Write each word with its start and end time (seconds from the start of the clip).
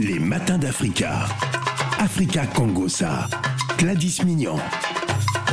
Les 0.00 0.18
matins 0.18 0.58
d'Africa. 0.58 1.26
Africa 1.98 2.46
Congosa. 2.46 3.28
Gladys 3.78 4.22
Mignon. 4.24 4.58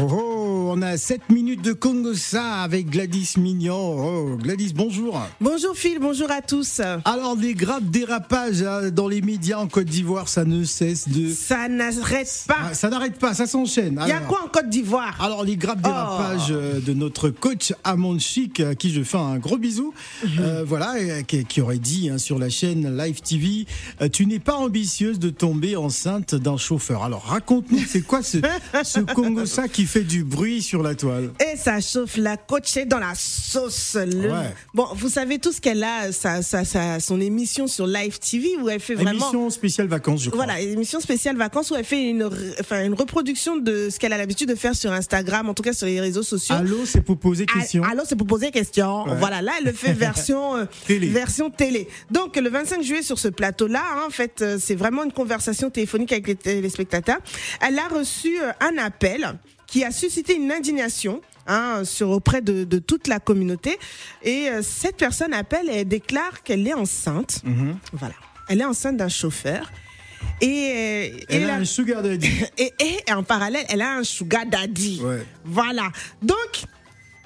Oh, 0.01 0.08
oh, 0.09 0.38
on 0.69 0.81
a 0.81 0.97
7 0.97 1.29
minutes 1.29 1.63
de 1.63 1.73
Congosa 1.73 2.62
avec 2.62 2.89
Gladys 2.89 3.33
Mignon. 3.38 4.33
Oh, 4.33 4.38
Gladys, 4.38 4.71
bonjour. 4.73 5.19
Bonjour 5.42 5.76
Phil, 5.76 5.97
bonjour 5.99 6.29
à 6.31 6.42
tous. 6.42 6.79
Alors, 7.05 7.35
des 7.35 7.53
graves 7.55 7.89
dérapages 7.89 8.62
hein, 8.62 8.90
dans 8.92 9.08
les 9.08 9.21
médias 9.21 9.58
en 9.58 9.67
Côte 9.67 9.85
d'Ivoire, 9.87 10.28
ça 10.28 10.46
ne 10.46 10.63
cesse 10.63 11.10
de. 11.10 11.29
Ça 11.33 11.67
n'arrête 11.67 12.44
pas. 12.47 12.55
Ah, 12.69 12.74
ça 12.74 12.90
n'arrête 12.90 13.17
pas, 13.17 13.33
ça 13.33 13.47
s'enchaîne. 13.47 13.99
Il 14.05 14.10
y 14.10 14.12
a 14.12 14.19
quoi 14.21 14.42
en 14.46 14.47
Côte 14.47 14.69
d'Ivoire? 14.69 15.15
Alors 15.19 15.44
les 15.44 15.58
graves 15.58 15.81
dérapages 15.81 16.49
Oh. 16.52 16.53
euh, 16.53 16.80
de 16.80 16.94
notre 16.94 17.30
coach 17.30 17.73
Amon 17.84 18.20
Chic, 18.20 18.59
à 18.59 18.76
qui 18.76 18.91
je 18.91 19.02
fais 19.04 19.17
un 19.17 19.38
gros 19.40 19.58
bisou, 19.58 19.94
Mhm. 20.23 20.30
euh, 20.40 20.63
voilà, 20.66 20.94
euh, 20.98 21.22
qui, 21.23 21.62
aurait 21.62 21.77
dit 21.80 22.09
hein, 22.09 22.17
sur 22.17 22.38
la 22.40 22.49
chaîne 22.49 22.95
Live 22.98 23.22
TV, 23.22 23.66
tu 24.12 24.26
n'es 24.26 24.40
pas 24.40 24.55
ambitieuse 24.55 25.20
de 25.20 25.29
tomber 25.29 25.75
enceinte 25.75 26.35
d'un 26.35 26.57
chauffeur. 26.57 27.03
Alors 27.03 27.23
raconte-nous, 27.25 27.79
c'est 27.88 28.01
quoi 28.01 28.21
ce, 28.21 28.38
ce 28.83 28.99
Congo-ça 28.99 29.67
qui 29.67 29.85
fait 29.85 30.03
du 30.03 30.23
bruit 30.23 30.59
sur 30.62 30.84
la 30.84 30.95
toile 30.95 31.31
Et 31.40 31.55
ça 31.58 31.80
chauffe 31.81 32.18
la 32.18 32.38
coach 32.38 32.77
est 32.77 32.86
dans 32.86 32.99
la 32.99 33.13
sauce. 33.16 33.95
Le- 33.95 34.30
Ouais. 34.30 34.54
Bon, 34.73 34.88
vous 34.95 35.09
savez 35.09 35.40
tous 35.40 35.59
qu'elle 35.59 35.84
a 35.84 36.12
sa, 36.12 36.41
sa- 36.41 36.63
sa- 36.66 36.99
son 36.99 37.20
émission 37.20 37.68
sur 37.68 37.88
Live 37.88 38.20
TV 38.20 38.55
où 38.62 38.70
elle 38.70 38.80
fait 38.80 38.94
vraiment. 38.95 39.12
Émission 39.12 39.49
spéciale 39.49 39.88
vacances, 39.88 40.23
je 40.23 40.30
crois. 40.30 40.45
Voilà, 40.45 40.62
une 40.62 40.73
émission 40.73 40.99
spéciale 40.99 41.35
vacances 41.38 41.72
où 41.72 41.76
elle 41.76 41.84
fait 41.85 42.09
une, 42.09 42.30
enfin, 42.59 42.84
une 42.85 42.94
reproduction 42.94 43.58
de 43.58 43.90
ce 43.90 43.98
qu'elle 43.99 44.13
a 44.13 44.18
l'habitude 44.18 44.49
de 44.49 44.55
faire 44.55 44.76
sur 44.76 44.91
Instagram, 44.91 45.49
en 45.49 45.54
tout 45.54 45.63
cas 45.63 45.73
sur 45.73 45.88
les 45.88 45.99
réseaux 45.99 46.23
sociaux. 46.23 46.55
Allô, 46.55 46.85
c'est 46.85 47.02
pour 47.02 47.18
poser 47.18 47.46
question. 47.46 47.84
Allô, 47.84 48.04
c'est 48.07 48.16
pour 48.16 48.27
poser 48.27 48.52
question. 48.52 49.04
Ouais. 49.05 49.16
Voilà, 49.18 49.41
là, 49.41 49.54
elle 49.60 49.66
le 49.66 49.73
fait 49.73 49.94
version 49.94 50.55
euh, 50.57 50.66
Télé. 50.85 51.07
version 51.07 51.49
télé. 51.49 51.88
Donc, 52.12 52.35
le 52.38 52.49
25 52.49 52.82
juillet, 52.84 53.02
sur 53.02 53.18
ce 53.20 53.27
plateau-là, 53.27 53.82
hein, 53.96 54.02
en 54.07 54.10
fait, 54.12 54.41
euh, 54.41 54.57
c'est 54.62 54.76
vraiment 54.76 55.04
une 55.04 55.12
conversation 55.12 55.70
téléphonique 55.70 56.12
avec 56.12 56.27
les 56.27 56.35
téléspectateurs. 56.35 57.20
Elle 57.66 57.79
a 57.79 57.88
reçu 57.88 58.40
euh, 58.41 58.51
un 58.62 58.77
appel 58.77 59.34
qui 59.70 59.84
a 59.84 59.91
suscité 59.91 60.35
une 60.35 60.51
indignation. 60.51 61.21
Hein, 61.51 61.84
sur 61.84 62.12
auprès 62.12 62.41
de, 62.41 62.63
de 62.63 62.77
toute 62.77 63.07
la 63.07 63.20
communauté 63.20 63.79
et 64.22 64.50
euh, 64.50 64.61
cette 64.61 64.98
personne 64.98 65.34
appelle 65.34 65.67
et 65.67 65.84
déclare 65.84 66.44
qu'elle 66.44 66.67
est 66.67 66.76
enceinte 66.76 67.42
Mhm. 67.44 67.76
voilà 67.94 68.14
elle 68.50 68.61
est 68.61 68.66
enceinte 68.66 68.98
d'un 68.98 69.08
chauffeur 69.09 69.72
et, 70.42 70.45
euh, 71.17 71.17
Elle 71.30 71.50
a 71.50 71.56
un 71.56 71.66
sugar 71.66 72.03
daddy. 72.03 72.30
et, 72.59 72.72
et 73.08 73.11
en 73.14 73.23
parallèle, 73.23 73.66
elle 73.70 73.81
a 73.81 73.95
un 73.95 74.03
sugar 74.03 74.45
daddy. 74.45 75.02
Ouais. 75.02 75.26
Voilà. 75.45 75.89
Donc, 76.22 76.66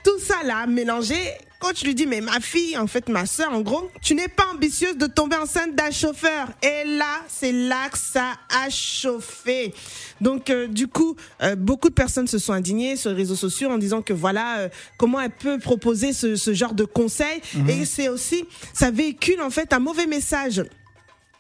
tout 0.06 0.20
ça 0.20 0.44
là, 0.46 0.68
mélangé, 0.68 1.16
coach 1.64 1.84
lui 1.86 1.96
dit, 1.96 2.06
mais 2.06 2.20
ma 2.20 2.42
fille, 2.42 2.78
en 2.78 2.88
fait, 2.88 3.08
ma 3.08 3.26
soeur, 3.26 3.54
en 3.54 3.62
gros, 3.62 3.90
tu 4.02 4.16
n'es 4.16 4.28
pas 4.28 4.44
ambitieuse 4.54 4.98
de 4.98 5.06
tomber 5.08 5.38
enceinte 5.38 5.74
d'un 5.76 5.92
chauffeur. 5.92 6.50
Et 6.62 6.84
là, 6.86 7.22
c'est 7.30 7.54
là 7.54 7.88
que 7.90 7.98
ça 7.98 8.34
a 8.50 8.70
chauffé. 8.70 9.74
Donc, 10.20 10.50
euh, 10.50 10.68
du 10.68 10.88
coup, 10.88 11.16
euh, 11.42 11.56
beaucoup 11.56 11.88
de 11.88 11.94
personnes 11.94 12.28
se 12.28 12.38
sont 12.38 12.52
indignées 12.52 12.98
sur 12.98 13.12
les 13.12 13.16
réseaux 13.16 13.38
sociaux 13.38 13.70
en 13.70 13.78
disant 13.78 14.02
que 14.02 14.12
voilà, 14.12 14.58
euh, 14.58 14.70
comment 14.98 15.22
elle 15.22 15.30
peut 15.32 15.58
proposer 15.58 16.12
ce, 16.12 16.36
ce 16.36 16.54
genre 16.54 16.74
de 16.74 16.84
conseils. 16.84 17.42
Et 17.70 17.86
c'est 17.86 18.10
aussi, 18.10 18.44
ça 18.74 18.92
véhicule 18.92 19.42
en 19.42 19.50
fait 19.50 19.72
un 19.72 19.80
mauvais 19.80 20.06
message 20.06 20.64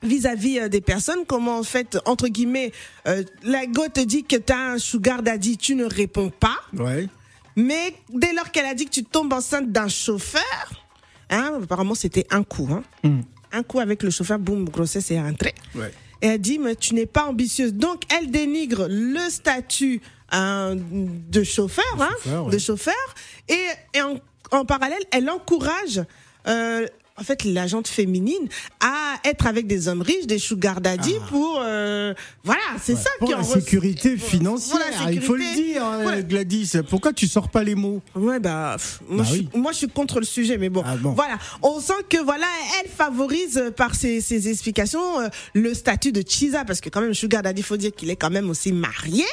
vis-à-vis 0.04 0.70
des 0.70 0.82
personnes, 0.82 1.26
comment 1.28 1.58
en 1.58 1.64
fait, 1.64 1.98
entre 2.06 2.28
guillemets, 2.28 2.72
la 3.06 3.66
go 3.66 3.84
te 3.94 4.02
dit 4.02 4.24
que 4.24 4.36
tu 4.36 4.52
as 4.54 4.72
un 4.74 4.78
sugar 4.78 5.22
daddy, 5.22 5.58
tu 5.58 5.76
ne 5.76 5.86
réponds 5.86 6.30
pas, 6.30 6.58
Ouais. 6.74 7.08
Mais 7.56 7.94
dès 8.10 8.34
lors 8.34 8.52
qu'elle 8.52 8.66
a 8.66 8.74
dit 8.74 8.86
que 8.86 8.92
tu 8.92 9.04
tombes 9.04 9.34
enceinte 9.34 9.72
d'un 9.72 9.88
chauffeur, 9.88 10.84
hein, 11.30 11.60
apparemment 11.64 11.96
c'était 11.96 12.26
un 12.32 12.44
coup, 12.44 12.68
hein, 12.72 12.84
Mm. 13.04 13.22
un 13.52 13.64
coup 13.64 13.80
avec 13.80 14.04
le 14.04 14.10
chauffeur, 14.10 14.40
boum, 14.40 14.68
grossesse 14.70 15.12
est 15.12 15.20
rentrée. 15.22 15.54
Ouais. 15.76 15.92
Et 16.22 16.28
elle 16.28 16.40
dit, 16.42 16.58
mais 16.58 16.76
tu 16.76 16.94
n'es 16.96 17.06
pas 17.06 17.26
ambitieuse. 17.26 17.74
Donc, 17.74 18.04
elle 18.18 18.32
dénigre 18.32 18.88
le 18.90 19.30
statut 19.30 20.02
hein, 20.32 20.76
de 20.78 21.44
chauffeur, 21.44 21.84
hein, 22.00 22.10
chauffeur, 22.24 22.46
ouais. 22.46 22.52
de 22.54 22.58
chauffeur, 22.58 23.16
et, 23.50 23.66
et 23.94 24.02
en, 24.02 24.16
en 24.52 24.64
parallèle, 24.66 25.02
elle 25.12 25.30
encourage, 25.30 26.02
euh, 26.48 26.88
en 27.20 27.24
fait, 27.24 27.44
l'agente 27.44 27.88
féminine 27.88 28.48
à 28.80 29.16
être 29.24 29.46
avec 29.46 29.68
des 29.68 29.88
hommes 29.88 30.02
riches, 30.02 30.26
des 30.26 30.40
sugar 30.40 30.82
daddy 30.82 31.16
pour, 31.30 31.62
euh, 31.64 32.14
voilà, 32.44 32.62
c'est 32.82 32.96
ça 32.96 33.10
Pour 33.20 33.28
qui 33.28 33.34
la 33.36 33.40
en 33.42 33.44
sécurité 33.44 34.18
financière, 34.18 34.80
il 35.12 35.22
faut 35.22 35.36
le 35.36 35.54
dire, 35.56 35.84
Voilà. 36.02 36.22
Gladys. 36.24 36.72
Pourquoi 36.90 37.14
tu 37.14 37.28
sors 37.28 37.50
pas 37.50 37.64
les 37.64 37.76
mots? 37.76 38.02
Ouais, 38.16 38.40
bah, 38.40 38.76
pff, 38.78 39.02
moi, 39.08 39.18
Bah 39.24 39.24
je 39.30 39.34
suis, 39.36 39.50
oui. 39.54 39.60
moi, 39.62 39.72
je 39.72 39.78
suis 39.78 39.88
contre 39.90 40.20
le 40.20 40.26
sujet, 40.26 40.58
mais 40.58 40.70
bon. 40.70 40.82
Ah 40.86 40.98
bon. 40.98 41.12
Voilà. 41.12 41.38
On 41.62 41.80
sent 41.80 41.94
que, 42.10 42.18
voilà, 42.18 42.48
elle 42.84 42.90
favorise 42.90 43.58
euh, 43.58 43.70
par 43.72 43.94
ses, 43.96 44.20
ses 44.20 44.50
explications 44.50 45.20
euh, 45.22 45.28
le 45.54 45.74
statut 45.74 46.12
de 46.12 46.24
Chisa, 46.28 46.66
parce 46.66 46.82
que 46.82 46.90
quand 46.90 47.02
même, 47.02 47.14
Sugar 47.14 47.44
Daddy, 47.44 47.62
faut 47.62 47.78
dire 47.78 47.92
qu'il 47.96 48.10
est 48.10 48.16
quand 48.16 48.32
même 48.32 48.50
aussi 48.50 48.72
marié. 48.72 49.26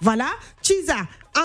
Voilà. 0.00 0.26
Chisa, 0.62 0.96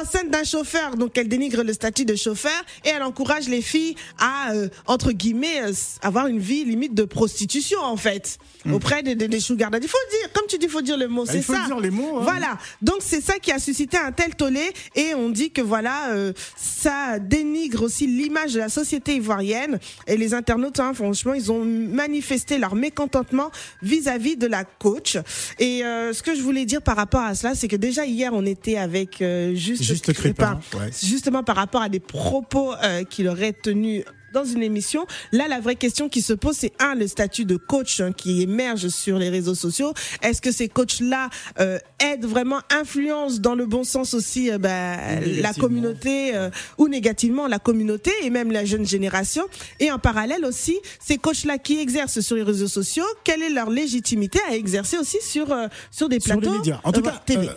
enceinte 0.02 0.30
d'un 0.30 0.44
chauffeur, 0.44 0.96
donc 0.96 1.18
elle 1.18 1.28
dénigre 1.28 1.64
le 1.64 1.74
statut 1.74 2.06
de 2.06 2.16
chauffeur 2.16 2.52
et 2.86 2.90
elle 2.90 3.04
encourage 3.04 3.48
les 3.48 3.62
filles 3.62 3.96
à, 4.20 4.52
euh, 4.54 4.70
entre 4.88 5.12
guillemets, 5.12 5.62
euh, 5.64 5.72
avoir 6.02 6.28
une 6.28 6.40
vie 6.40 6.64
limite 6.66 6.94
de 6.96 7.04
prostitution, 7.04 7.80
en 7.82 7.98
fait, 7.98 8.38
auprès 8.72 9.04
des, 9.04 9.16
des, 9.16 9.28
des 9.28 9.40
Sugar 9.40 9.70
Daddy. 9.72 9.88
Faut 9.88 9.98
le 10.12 10.18
dire, 10.20 10.34
comme 10.34 10.48
tu 10.48 10.58
dis, 10.58 10.68
faut 10.68 10.82
dire 10.82 10.98
le 10.98 11.08
mot, 11.08 11.20
Hmm. 11.20 11.26
Bah, 11.26 11.32
c'est 11.34 11.38
il 11.40 11.44
faut 11.44 11.54
ça. 11.54 11.66
dire 11.66 11.80
les 11.80 11.90
mots, 11.90 12.18
hein. 12.20 12.22
Voilà. 12.24 12.58
Donc 12.82 12.98
c'est 13.02 13.22
ça 13.22 13.34
qui 13.40 13.52
a 13.52 13.60
suscité 13.60 13.98
un 13.98 14.12
tel 14.12 14.36
tollé 14.36 14.72
et 14.96 15.14
on 15.16 15.30
dit 15.30 15.52
que 15.52 15.62
voilà 15.62 16.12
euh, 16.12 16.32
ça 16.56 17.20
dénigre 17.20 17.84
aussi 17.84 18.08
l'image 18.08 18.54
de 18.54 18.60
la 18.60 18.70
société 18.70 19.16
ivoirienne 19.16 19.80
et 20.08 20.16
les 20.18 20.34
internautes 20.34 20.80
hein, 20.80 20.94
franchement 20.94 21.34
ils 21.34 21.52
ont 21.52 21.64
manifesté 21.66 22.58
leur 22.58 22.76
mécontentement 22.76 23.52
vis-à-vis 23.82 24.38
de 24.38 24.48
la 24.48 24.64
coach 24.64 25.18
et 25.60 25.84
euh, 25.84 26.14
ce 26.14 26.24
que 26.24 26.34
je 26.36 26.42
voulais 26.42 26.66
dire 26.66 26.82
par 26.82 26.96
rapport 26.96 27.22
à 27.22 27.36
cela 27.36 27.54
c'est 27.56 27.68
que 27.68 27.76
déjà 27.76 28.06
hier 28.06 28.32
on 28.34 28.46
était 28.46 28.78
avec 28.78 29.22
euh, 29.22 29.54
juste, 29.84 30.06
Juste 30.06 30.14
Crépin, 30.20 30.60
ouais. 30.74 30.90
justement 31.04 31.44
par 31.44 31.56
rapport 31.56 31.82
à 31.82 31.90
des 31.90 32.00
propos 32.00 32.74
euh, 32.84 33.04
qu'il 33.04 33.28
aurait 33.28 33.54
tenus 33.54 34.04
dans 34.34 34.46
une 34.46 34.64
émission. 34.64 35.06
Là, 35.32 35.48
la 35.48 35.60
vraie 35.60 35.76
question 35.76 36.10
qui 36.10 36.22
se 36.22 36.34
pose, 36.34 36.56
c'est 36.58 36.74
un, 36.80 36.96
le 36.96 37.08
statut 37.08 37.46
de 37.46 37.58
coach 37.58 38.00
hein, 38.00 38.12
qui 38.12 38.42
émerge 38.42 38.88
sur 38.90 39.18
les 39.18 39.30
réseaux 39.30 39.56
sociaux. 39.56 39.94
Est-ce 40.22 40.42
que 40.42 40.52
ces 40.52 40.68
coachs-là 40.68 41.30
euh, 41.60 41.80
aident 42.00 42.26
vraiment, 42.26 42.60
influencent 42.70 43.40
dans 43.40 43.56
le 43.56 43.66
bon 43.66 43.84
sens 43.84 44.14
aussi 44.14 44.52
euh, 44.52 44.58
bah, 44.58 44.98
la 45.22 45.54
communauté 45.54 46.36
euh, 46.36 46.50
ou 46.78 46.88
négativement 46.88 47.48
la 47.48 47.60
communauté 47.60 48.12
et 48.24 48.30
même 48.30 48.52
la 48.52 48.66
jeune 48.66 48.86
génération? 48.86 49.44
Et 49.80 49.92
en 49.92 50.00
parallèle 50.00 50.46
aussi, 50.46 50.78
ces 51.00 51.18
coachs-là 51.18 51.58
qui 51.58 51.80
exercent 51.80 52.22
sur 52.22 52.36
les 52.36 52.44
réseaux 52.44 52.68
sociaux, 52.68 53.06
quelle 53.24 53.42
est 53.42 53.50
leur 53.50 53.70
légitimité 53.70 54.40
à 54.50 54.56
exercer 54.56 54.98
aussi 54.98 55.18
sur 55.22 55.52
euh, 55.52 55.68
sur 55.92 56.10
des 56.10 56.20
sur 56.20 56.38
plateaux? 56.38 56.52
les 56.52 56.58
médias. 56.60 56.80
En 56.84 56.92
tout 56.92 57.02
cas, 57.02 57.22
TV 57.26 57.50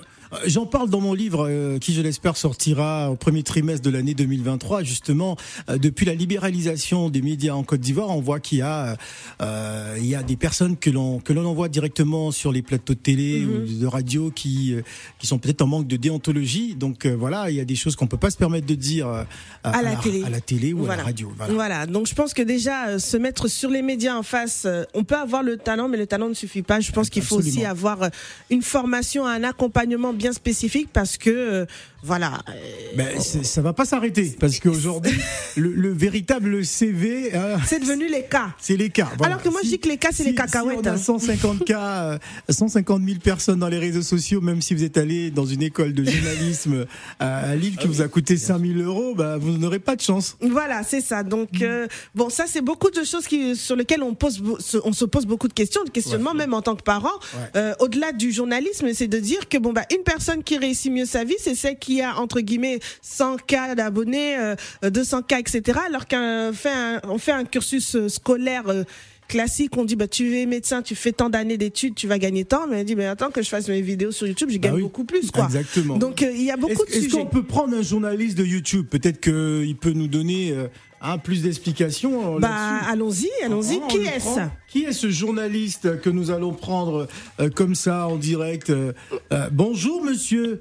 J'en 0.46 0.64
parle 0.66 0.88
dans 0.88 1.00
mon 1.00 1.12
livre 1.14 1.46
euh, 1.48 1.78
qui, 1.78 1.92
je 1.92 2.00
l'espère, 2.00 2.36
sortira 2.36 3.10
au 3.10 3.16
premier 3.16 3.42
trimestre 3.42 3.82
de 3.84 3.90
l'année 3.90 4.14
2023. 4.14 4.82
Justement, 4.82 5.36
euh, 5.68 5.76
depuis 5.78 6.06
la 6.06 6.14
libéralisation 6.14 7.10
des 7.10 7.20
médias 7.22 7.54
en 7.54 7.62
Côte 7.64 7.80
d'Ivoire, 7.80 8.08
on 8.10 8.20
voit 8.20 8.40
qu'il 8.40 8.58
y 8.58 8.62
a, 8.62 8.96
euh, 9.42 9.96
il 9.98 10.06
y 10.06 10.14
a 10.14 10.22
des 10.22 10.36
personnes 10.36 10.76
que 10.76 10.88
l'on 10.90 11.18
que 11.20 11.32
l'on 11.32 11.44
envoie 11.44 11.68
directement 11.68 12.30
sur 12.30 12.50
les 12.50 12.62
plateaux 12.62 12.94
de 12.94 12.98
télé 12.98 13.40
Mhm. 13.40 13.50
ou 13.76 13.80
de 13.80 13.86
radio 13.86 14.30
qui 14.30 14.74
euh, 14.74 14.82
qui 15.18 15.26
sont 15.26 15.38
peut-être 15.38 15.62
en 15.62 15.66
manque 15.66 15.86
de 15.86 15.96
déontologie. 15.96 16.74
Donc 16.76 17.04
euh, 17.04 17.14
voilà, 17.14 17.50
il 17.50 17.56
y 17.56 17.60
a 17.60 17.64
des 17.64 17.76
choses 17.76 17.94
qu'on 17.96 18.06
peut 18.06 18.16
pas 18.16 18.30
se 18.30 18.36
permettre 18.38 18.66
de 18.66 18.74
dire 18.74 19.08
euh, 19.08 19.24
À 19.64 19.82
la 19.82 19.96
télé. 19.96 20.22
à 20.24 20.30
la 20.30 20.40
télé 20.40 20.72
ou 20.72 20.86
à 20.90 20.96
la 20.96 21.02
radio. 21.04 21.30
Voilà. 21.36 21.52
Voilà. 21.52 21.86
Donc 21.86 22.06
je 22.06 22.14
pense 22.14 22.32
que 22.32 22.42
déjà 22.42 22.88
euh, 22.88 22.98
se 22.98 23.16
mettre 23.18 23.48
sur 23.48 23.68
les 23.70 23.82
médias 23.82 24.16
en 24.16 24.22
face, 24.22 24.62
euh, 24.64 24.84
on 24.94 25.04
peut 25.04 25.16
avoir 25.16 25.42
le 25.42 25.58
talent, 25.58 25.88
mais 25.88 25.98
le 25.98 26.06
talent 26.06 26.28
ne 26.28 26.34
suffit 26.34 26.62
pas. 26.62 26.80
Je 26.80 26.90
pense 26.92 27.10
qu'il 27.10 27.22
faut 27.22 27.36
aussi 27.36 27.64
avoir 27.64 28.02
euh, 28.04 28.08
une 28.50 28.62
formation, 28.62 29.26
un 29.26 29.44
accompagnement 29.44 30.12
bien 30.22 30.32
spécifique 30.32 30.88
parce 30.92 31.18
que 31.18 31.30
euh, 31.30 31.66
voilà. 32.02 32.40
euh, 32.48 32.52
Ben, 32.96 33.20
c'est- 33.20 33.44
ça 33.44 33.62
va 33.62 33.72
pas 33.72 33.84
s'arrêter 33.84 34.34
parce 34.38 34.58
qu'aujourd'hui, 34.60 35.18
le, 35.56 35.72
le 35.72 35.92
véritable 35.92 36.64
CV, 36.64 37.30
euh, 37.34 37.56
c'est 37.66 37.78
devenu 37.80 38.08
les 38.08 38.24
cas. 38.24 38.50
c'est 38.58 38.76
les 38.76 38.90
cas. 38.90 39.08
Voilà. 39.18 39.34
Alors 39.34 39.42
que 39.44 39.48
moi, 39.48 39.60
je 39.62 39.68
dis 39.70 39.78
que 39.78 39.88
les 39.88 39.96
cas, 39.98 40.08
c'est 40.12 40.24
les 40.24 40.34
cacahuètes, 40.34 40.80
Si 40.80 40.86
on 40.88 40.90
a 40.90 40.94
hein. 40.94 40.96
150 40.98 41.64
cas, 41.64 42.02
euh, 42.12 42.18
150 42.48 43.02
000 43.04 43.18
personnes 43.20 43.58
dans 43.60 43.68
les 43.68 43.78
réseaux 43.78 44.02
sociaux, 44.02 44.40
même 44.40 44.60
si 44.62 44.74
vous 44.74 44.84
êtes 44.84 44.96
allé 44.98 45.30
dans 45.30 45.46
une 45.46 45.62
école 45.62 45.92
de 45.92 46.04
journalisme 46.04 46.86
à, 47.18 47.50
à 47.50 47.54
Lille 47.56 47.76
qui 47.76 47.86
vous 47.86 48.02
a 48.02 48.08
coûté 48.08 48.36
5 48.36 48.58
000 48.60 48.80
euros, 48.80 49.14
bah, 49.14 49.36
vous 49.38 49.56
n'aurez 49.58 49.78
pas 49.78 49.96
de 49.96 50.00
chance. 50.00 50.36
Voilà, 50.40 50.82
c'est 50.82 51.00
ça. 51.00 51.22
Donc 51.22 51.62
euh, 51.62 51.86
bon, 52.14 52.28
ça 52.30 52.44
c'est 52.46 52.60
beaucoup 52.62 52.90
de 52.90 53.04
choses 53.04 53.26
qui 53.26 53.56
sur 53.56 53.76
lesquelles 53.76 54.02
on 54.02 54.14
pose, 54.14 54.42
on 54.84 54.92
se 54.92 55.04
pose 55.04 55.26
beaucoup 55.26 55.48
de 55.48 55.52
questions, 55.52 55.82
de 55.84 55.90
questionnements 55.90 56.34
même 56.34 56.54
en 56.54 56.62
tant 56.62 56.74
que 56.76 56.82
parent. 56.82 57.08
Ouais. 57.34 57.40
Euh, 57.56 57.74
Au-delà 57.80 58.12
du 58.12 58.32
journalisme, 58.32 58.88
c'est 58.94 59.08
de 59.08 59.18
dire 59.18 59.48
que 59.48 59.58
bon 59.58 59.72
bah 59.72 59.84
une 59.94 60.02
personne 60.02 60.42
qui 60.42 60.58
réussit 60.58 60.90
mieux 60.92 61.06
sa 61.06 61.24
vie, 61.24 61.36
c'est 61.38 61.54
celle 61.54 61.78
qui 61.78 61.91
a 62.00 62.18
entre 62.18 62.40
guillemets 62.40 62.78
100 63.02 63.36
k 63.46 63.74
d'abonnés, 63.76 64.38
euh, 64.38 64.54
200 64.90 65.22
k, 65.22 65.34
etc. 65.40 65.78
Alors 65.86 66.06
qu'on 66.08 66.52
fait 66.54 66.70
un, 66.72 67.00
on 67.04 67.18
fait 67.18 67.32
un 67.32 67.44
cursus 67.44 67.94
euh, 67.96 68.08
scolaire. 68.08 68.68
euh, 68.68 68.84
classique, 69.28 69.74
on 69.78 69.84
dit 69.86 69.96
bah 69.96 70.08
tu 70.08 70.36
es 70.38 70.44
médecin, 70.44 70.82
tu 70.82 70.94
fais 70.94 71.12
tant 71.12 71.30
d'années 71.30 71.56
d'études, 71.56 71.94
tu 71.94 72.06
vas 72.06 72.18
gagner 72.18 72.44
tant, 72.44 72.66
mais 72.66 72.80
elle 72.80 72.84
dit 72.84 72.96
mais 72.96 73.06
attends 73.06 73.30
que 73.30 73.40
je 73.40 73.48
fasse 73.48 73.66
mes 73.66 73.80
vidéos 73.80 74.10
sur 74.12 74.26
YouTube, 74.26 74.50
je 74.50 74.58
gagne 74.58 74.72
Bah 74.72 74.76
oui. 74.76 74.82
beaucoup 74.82 75.04
plus 75.04 75.30
quoi. 75.30 75.44
Exactement. 75.46 75.96
Donc 75.96 76.22
euh, 76.22 76.30
il 76.34 76.42
y 76.42 76.50
a 76.50 76.58
beaucoup 76.58 76.72
Est-ce 76.72 76.82
de 76.84 76.90
est-ce 76.90 77.00
sujets. 77.04 77.16
qu'on 77.16 77.26
peut 77.26 77.42
prendre 77.44 77.74
un 77.74 77.80
journaliste 77.80 78.36
de 78.36 78.44
YouTube? 78.44 78.86
Peut-être 78.90 79.20
qu'il 79.20 79.74
peut 79.80 79.92
nous 79.92 80.08
donner 80.08 80.50
euh, 80.50 80.66
hein, 81.00 81.16
plus 81.16 81.40
d'explications. 81.44 82.36
euh, 82.36 82.40
Bah, 82.40 82.50
allons-y, 82.90 83.30
allons-y. 83.42 83.76
On 83.82 83.86
Qui 83.86 83.98
est-ce? 84.02 84.40
Qui 84.68 84.84
est 84.84 84.92
ce 84.92 85.08
journaliste 85.08 85.98
que 86.02 86.10
nous 86.10 86.30
allons 86.30 86.52
prendre 86.52 87.08
euh, 87.40 87.48
comme 87.48 87.74
ça 87.74 88.08
en 88.08 88.16
direct 88.16 88.68
euh, 88.68 88.92
euh, 89.32 89.48
Bonjour 89.50 90.04
monsieur. 90.04 90.60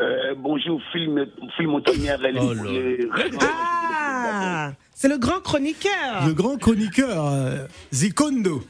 Euh, 0.00 0.34
bonjour, 0.36 0.80
film, 0.92 1.26
film 1.56 1.70
montagnard. 1.70 2.18
les- 2.18 3.06
Oh 3.12 3.38
Ah, 3.42 4.72
c'est 4.94 5.08
le 5.08 5.18
grand 5.18 5.40
chroniqueur. 5.40 6.26
Le 6.26 6.32
grand 6.32 6.56
chroniqueur 6.56 7.26
euh, 7.26 7.66
Zikondo. 7.92 8.62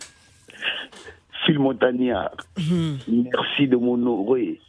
Film 1.46 1.62
montagnard. 1.62 2.32
Hmm. 2.58 2.96
Merci 3.08 3.68
de 3.68 3.76
m'honorer. 3.76 4.60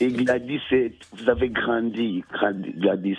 Et 0.00 0.08
Gladys, 0.08 0.60
c'est- 0.70 0.92
vous 1.12 1.28
avez 1.28 1.48
grandi, 1.50 2.24
grandi, 2.32 2.72
Gladys. 2.76 3.18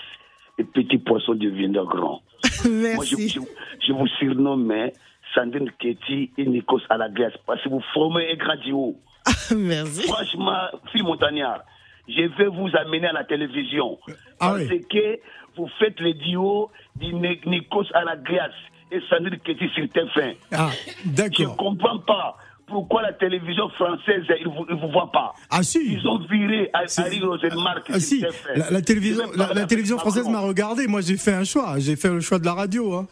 Et 0.57 0.63
petit 0.63 0.97
poisson 0.97 1.33
deviendra 1.33 1.83
grand. 1.85 2.21
Moi, 2.65 3.03
je, 3.05 3.15
Merci. 3.15 3.29
je, 3.29 3.39
je 3.87 3.93
vous 3.93 4.07
surnomme 4.19 4.69
hein, 4.71 4.89
Sandrine 5.33 5.71
Ketty 5.79 6.31
et 6.37 6.45
Nikos 6.45 6.81
à 6.89 6.97
la 6.97 7.09
glace 7.09 7.33
parce 7.47 7.61
que 7.63 7.69
vous 7.69 7.81
formez 7.93 8.31
un 8.31 8.35
grand 8.35 8.57
duo. 8.63 8.99
Merci. 9.55 10.03
Franchement, 10.03 10.57
film 10.91 11.05
montagnard, 11.07 11.61
je 12.07 12.21
vais 12.37 12.47
vous 12.47 12.69
amener 12.75 13.07
à 13.07 13.13
la 13.13 13.23
télévision. 13.23 13.97
Ah 14.07 14.13
parce 14.57 14.61
oui. 14.69 14.81
que 14.89 15.19
vous 15.55 15.69
faites 15.79 15.99
le 15.99 16.13
duo 16.13 16.69
Ni- 17.01 17.39
Nikos 17.45 17.85
à 17.93 18.03
la 18.03 18.15
glace 18.17 18.51
et 18.91 18.99
Sandrine 19.09 19.39
Ketty 19.39 19.69
sur 19.69 19.85
TF1. 19.85 20.35
Ah, 20.51 20.69
Je 21.05 21.43
ne 21.43 21.47
comprends 21.55 21.99
pas 21.99 22.37
pourquoi 22.67 23.01
la 23.03 23.13
télévision 23.13 23.69
française, 23.69 24.23
ils 24.39 24.47
ne 24.47 24.53
vous, 24.53 24.65
vous 24.81 24.91
voient 24.91 25.11
pas. 25.11 25.33
Ah 25.51 25.61
si. 25.63 25.93
Ils 25.93 26.07
ont 26.07 26.17
viré 26.19 26.69
Harry 26.73 27.19
Rosenmark. 27.21 27.85
Ah, 27.89 27.99
sur 27.99 28.01
si, 28.01 28.21
TF1. 28.21 28.57
la, 28.57 28.71
la 28.71 28.81
télévision, 28.81 29.23
la, 29.35 29.53
la 29.53 29.97
française 29.97 30.27
m'a 30.29 30.39
regardé. 30.39 30.87
Moi, 30.87 31.01
j'ai 31.01 31.17
fait 31.17 31.33
un 31.33 31.43
choix. 31.43 31.75
J'ai 31.79 31.95
fait 31.95 32.09
le 32.09 32.19
choix 32.21 32.39
de 32.39 32.45
la 32.45 32.53
radio. 32.53 32.93
Hein. 32.93 33.07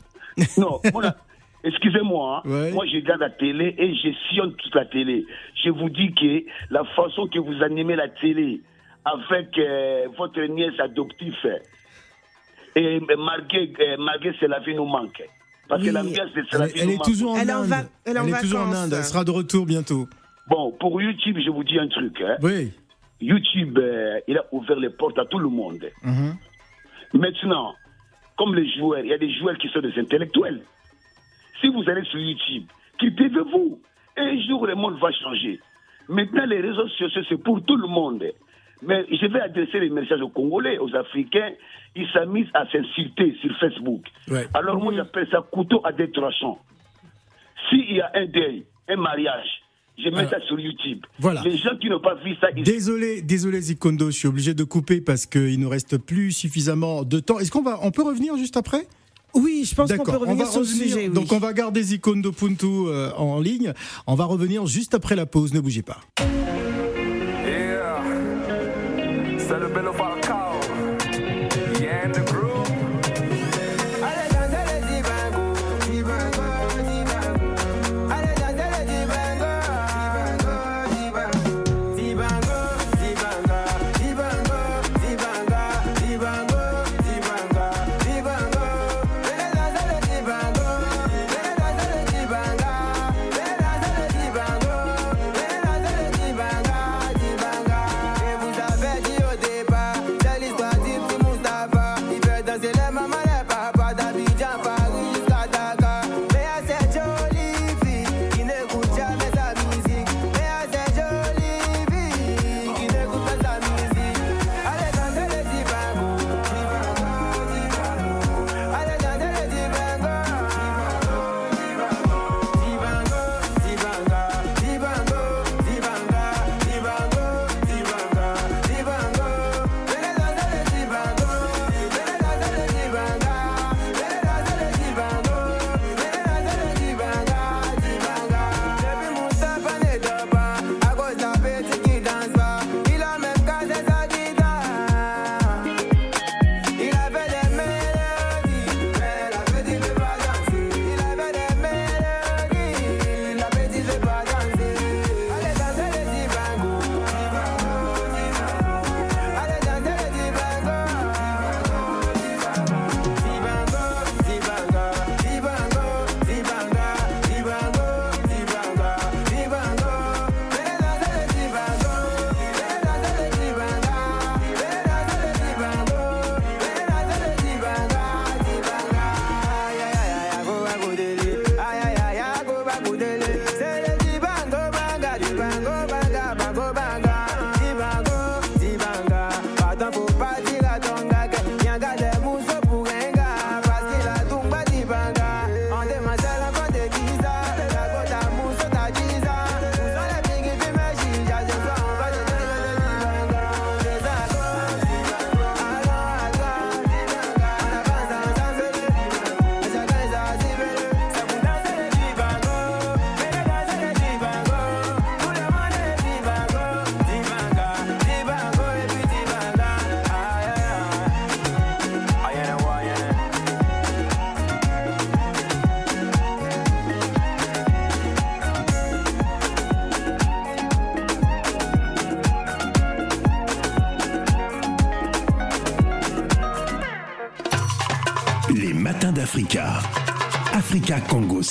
Non, 0.58 0.80
voilà. 0.92 1.16
Excusez-moi, 1.64 2.42
hein. 2.44 2.50
Ouais. 2.50 2.72
moi 2.72 2.86
je 2.88 2.96
regarde 2.96 3.22
la 3.22 3.30
télé 3.30 3.76
et 3.78 3.94
je 3.94 4.10
sillonne 4.30 4.56
toute 4.56 4.74
la 4.74 4.86
télé. 4.86 5.26
Je 5.64 5.70
vous 5.70 5.90
dis 5.90 6.12
que 6.16 6.44
la 6.72 6.84
façon 6.96 7.28
que 7.28 7.38
vous 7.38 7.62
animez 7.62 7.96
la 7.96 8.08
télé 8.08 8.62
avec 9.06 9.58
euh, 9.58 10.08
votre 10.18 10.42
nièce 10.42 10.80
adoptive 10.80 11.36
et 12.76 13.00
Marguerite, 13.18 13.78
euh, 13.80 13.98
Marguerite 13.98 14.38
c'est 14.40 14.48
la 14.48 14.60
vie 14.60 14.76
nous 14.76 14.86
manque. 14.86 15.22
Parce 15.68 15.84
que 15.84 15.90
la 15.90 16.02
Elle, 16.02 16.08
vie 16.08 16.20
elle 16.80 16.86
nous 16.88 16.92
est 16.94 16.98
manque. 16.98 17.06
toujours 17.06 17.32
en 17.32 17.38
Elle 17.38 17.50
est 17.50 17.54
en 17.54 17.62
Inde. 17.64 17.68
va- 17.70 17.84
elle 18.06 18.18
est 18.18 18.42
toujours 18.42 18.60
en. 18.62 18.72
Inde. 18.74 18.94
Elle 18.98 19.04
sera 19.04 19.24
de 19.24 19.32
retour 19.32 19.66
bientôt. 19.66 20.08
Bon, 20.48 20.72
pour 20.80 21.02
YouTube, 21.02 21.38
je 21.44 21.50
vous 21.50 21.64
dis 21.64 21.80
un 21.80 21.88
truc. 21.88 22.20
hein. 22.22 22.38
Oui. 22.42 22.72
YouTube, 23.22 23.78
euh, 23.78 24.20
il 24.28 24.38
a 24.38 24.46
ouvert 24.52 24.78
les 24.80 24.90
portes 24.90 25.18
à 25.20 25.26
tout 25.26 25.40
le 25.40 25.48
monde. 25.50 25.86
Mhm. 26.04 26.36
Maintenant, 27.14 27.74
comme 28.38 28.56
les 28.56 28.70
joueurs, 28.78 29.00
il 29.00 29.08
y 29.08 29.14
a 29.14 29.18
des 29.18 29.32
joueurs 29.38 29.58
qui 29.58 29.68
sont 29.70 29.80
des 29.82 29.94
intellectuels. 29.98 30.62
Si 31.62 31.68
vous 31.68 31.84
allez 31.90 32.04
sur 32.06 32.20
YouTube, 32.20 32.64
cultivez-vous. 33.00 33.80
Un 34.18 34.40
jour, 34.48 34.66
le 34.66 34.76
monde 34.76 34.98
va 35.00 35.12
changer. 35.12 35.60
Maintenant, 36.10 36.46
les 36.46 36.60
réseaux 36.62 36.88
sociaux, 36.90 37.22
c'est 37.30 37.38
pour 37.42 37.64
tout 37.64 37.76
le 37.78 37.88
monde. 37.88 38.24
Mais 38.84 39.06
je 39.12 39.26
vais 39.28 39.42
adresser 39.42 39.80
les 39.80 39.90
messages 39.90 40.22
aux 40.22 40.30
Congolais, 40.30 40.78
aux 40.80 40.96
Africains. 40.96 41.52
Ils 41.96 42.08
s'amusent 42.14 42.50
à 42.54 42.66
s'insulter 42.72 43.36
sur 43.42 43.56
Facebook. 43.60 44.04
Ouais. 44.30 44.48
Alors, 44.54 44.78
moi, 44.82 44.94
j'appelle 44.96 45.28
ça 45.32 45.46
couteau 45.52 45.82
à 45.84 45.92
deux 45.92 46.10
tranchants. 46.12 46.60
S'il 47.70 47.92
y 47.96 48.02
a 48.02 48.12
un 48.16 48.26
deuil, 48.26 48.66
un 48.90 48.96
mariage, 48.96 49.48
je 49.98 50.10
mets 50.10 50.18
Alors, 50.20 50.32
ça 50.32 50.42
sur 50.48 50.60
YouTube. 50.60 51.06
voilà. 51.20 51.42
Les 51.44 51.58
gens 51.58 51.76
qui 51.80 51.90
n'ont 51.90 52.00
pas 52.00 52.16
vu 52.16 52.36
ça, 52.42 52.48
ils 52.56 52.64
Désolé, 52.64 53.22
désolé 53.22 53.62
Zikondo, 53.62 54.08
je 54.10 54.18
suis 54.18 54.28
obligé 54.28 54.54
de 54.54 54.64
couper 54.64 55.00
parce 55.00 55.26
qu'il 55.26 55.60
ne 55.60 55.68
reste 55.68 55.98
plus 55.98 56.32
suffisamment 56.32 57.04
de 57.04 57.20
temps. 57.20 57.40
Est-ce 57.40 57.52
qu'on 57.52 57.62
va, 57.62 57.78
on 57.84 57.92
peut 57.92 58.04
revenir 58.04 58.36
juste 58.38 58.58
après? 58.58 58.88
Oui, 59.36 59.64
je 59.66 59.76
pense 59.76 59.94
qu'on 59.94 60.04
peut 60.04 60.12
revenir 60.18 60.46
va 60.46 60.52
sur 60.52 60.62
le 60.62 60.66
revenir. 60.66 60.88
sujet. 60.88 61.08
oui. 61.08 61.14
Donc 61.14 61.32
on 61.32 61.40
va 61.40 61.54
garder 61.54 61.84
Zikondo 61.84 62.32
Puntu 62.32 62.66
euh, 62.66 63.12
en 63.16 63.40
ligne. 63.40 63.74
On 64.08 64.16
va 64.16 64.26
revenir 64.26 64.66
juste 64.66 64.94
après 64.94 65.16
la 65.16 65.26
pause. 65.26 65.54
Ne 65.54 65.60
bougez 65.62 65.84
pas. 65.84 66.00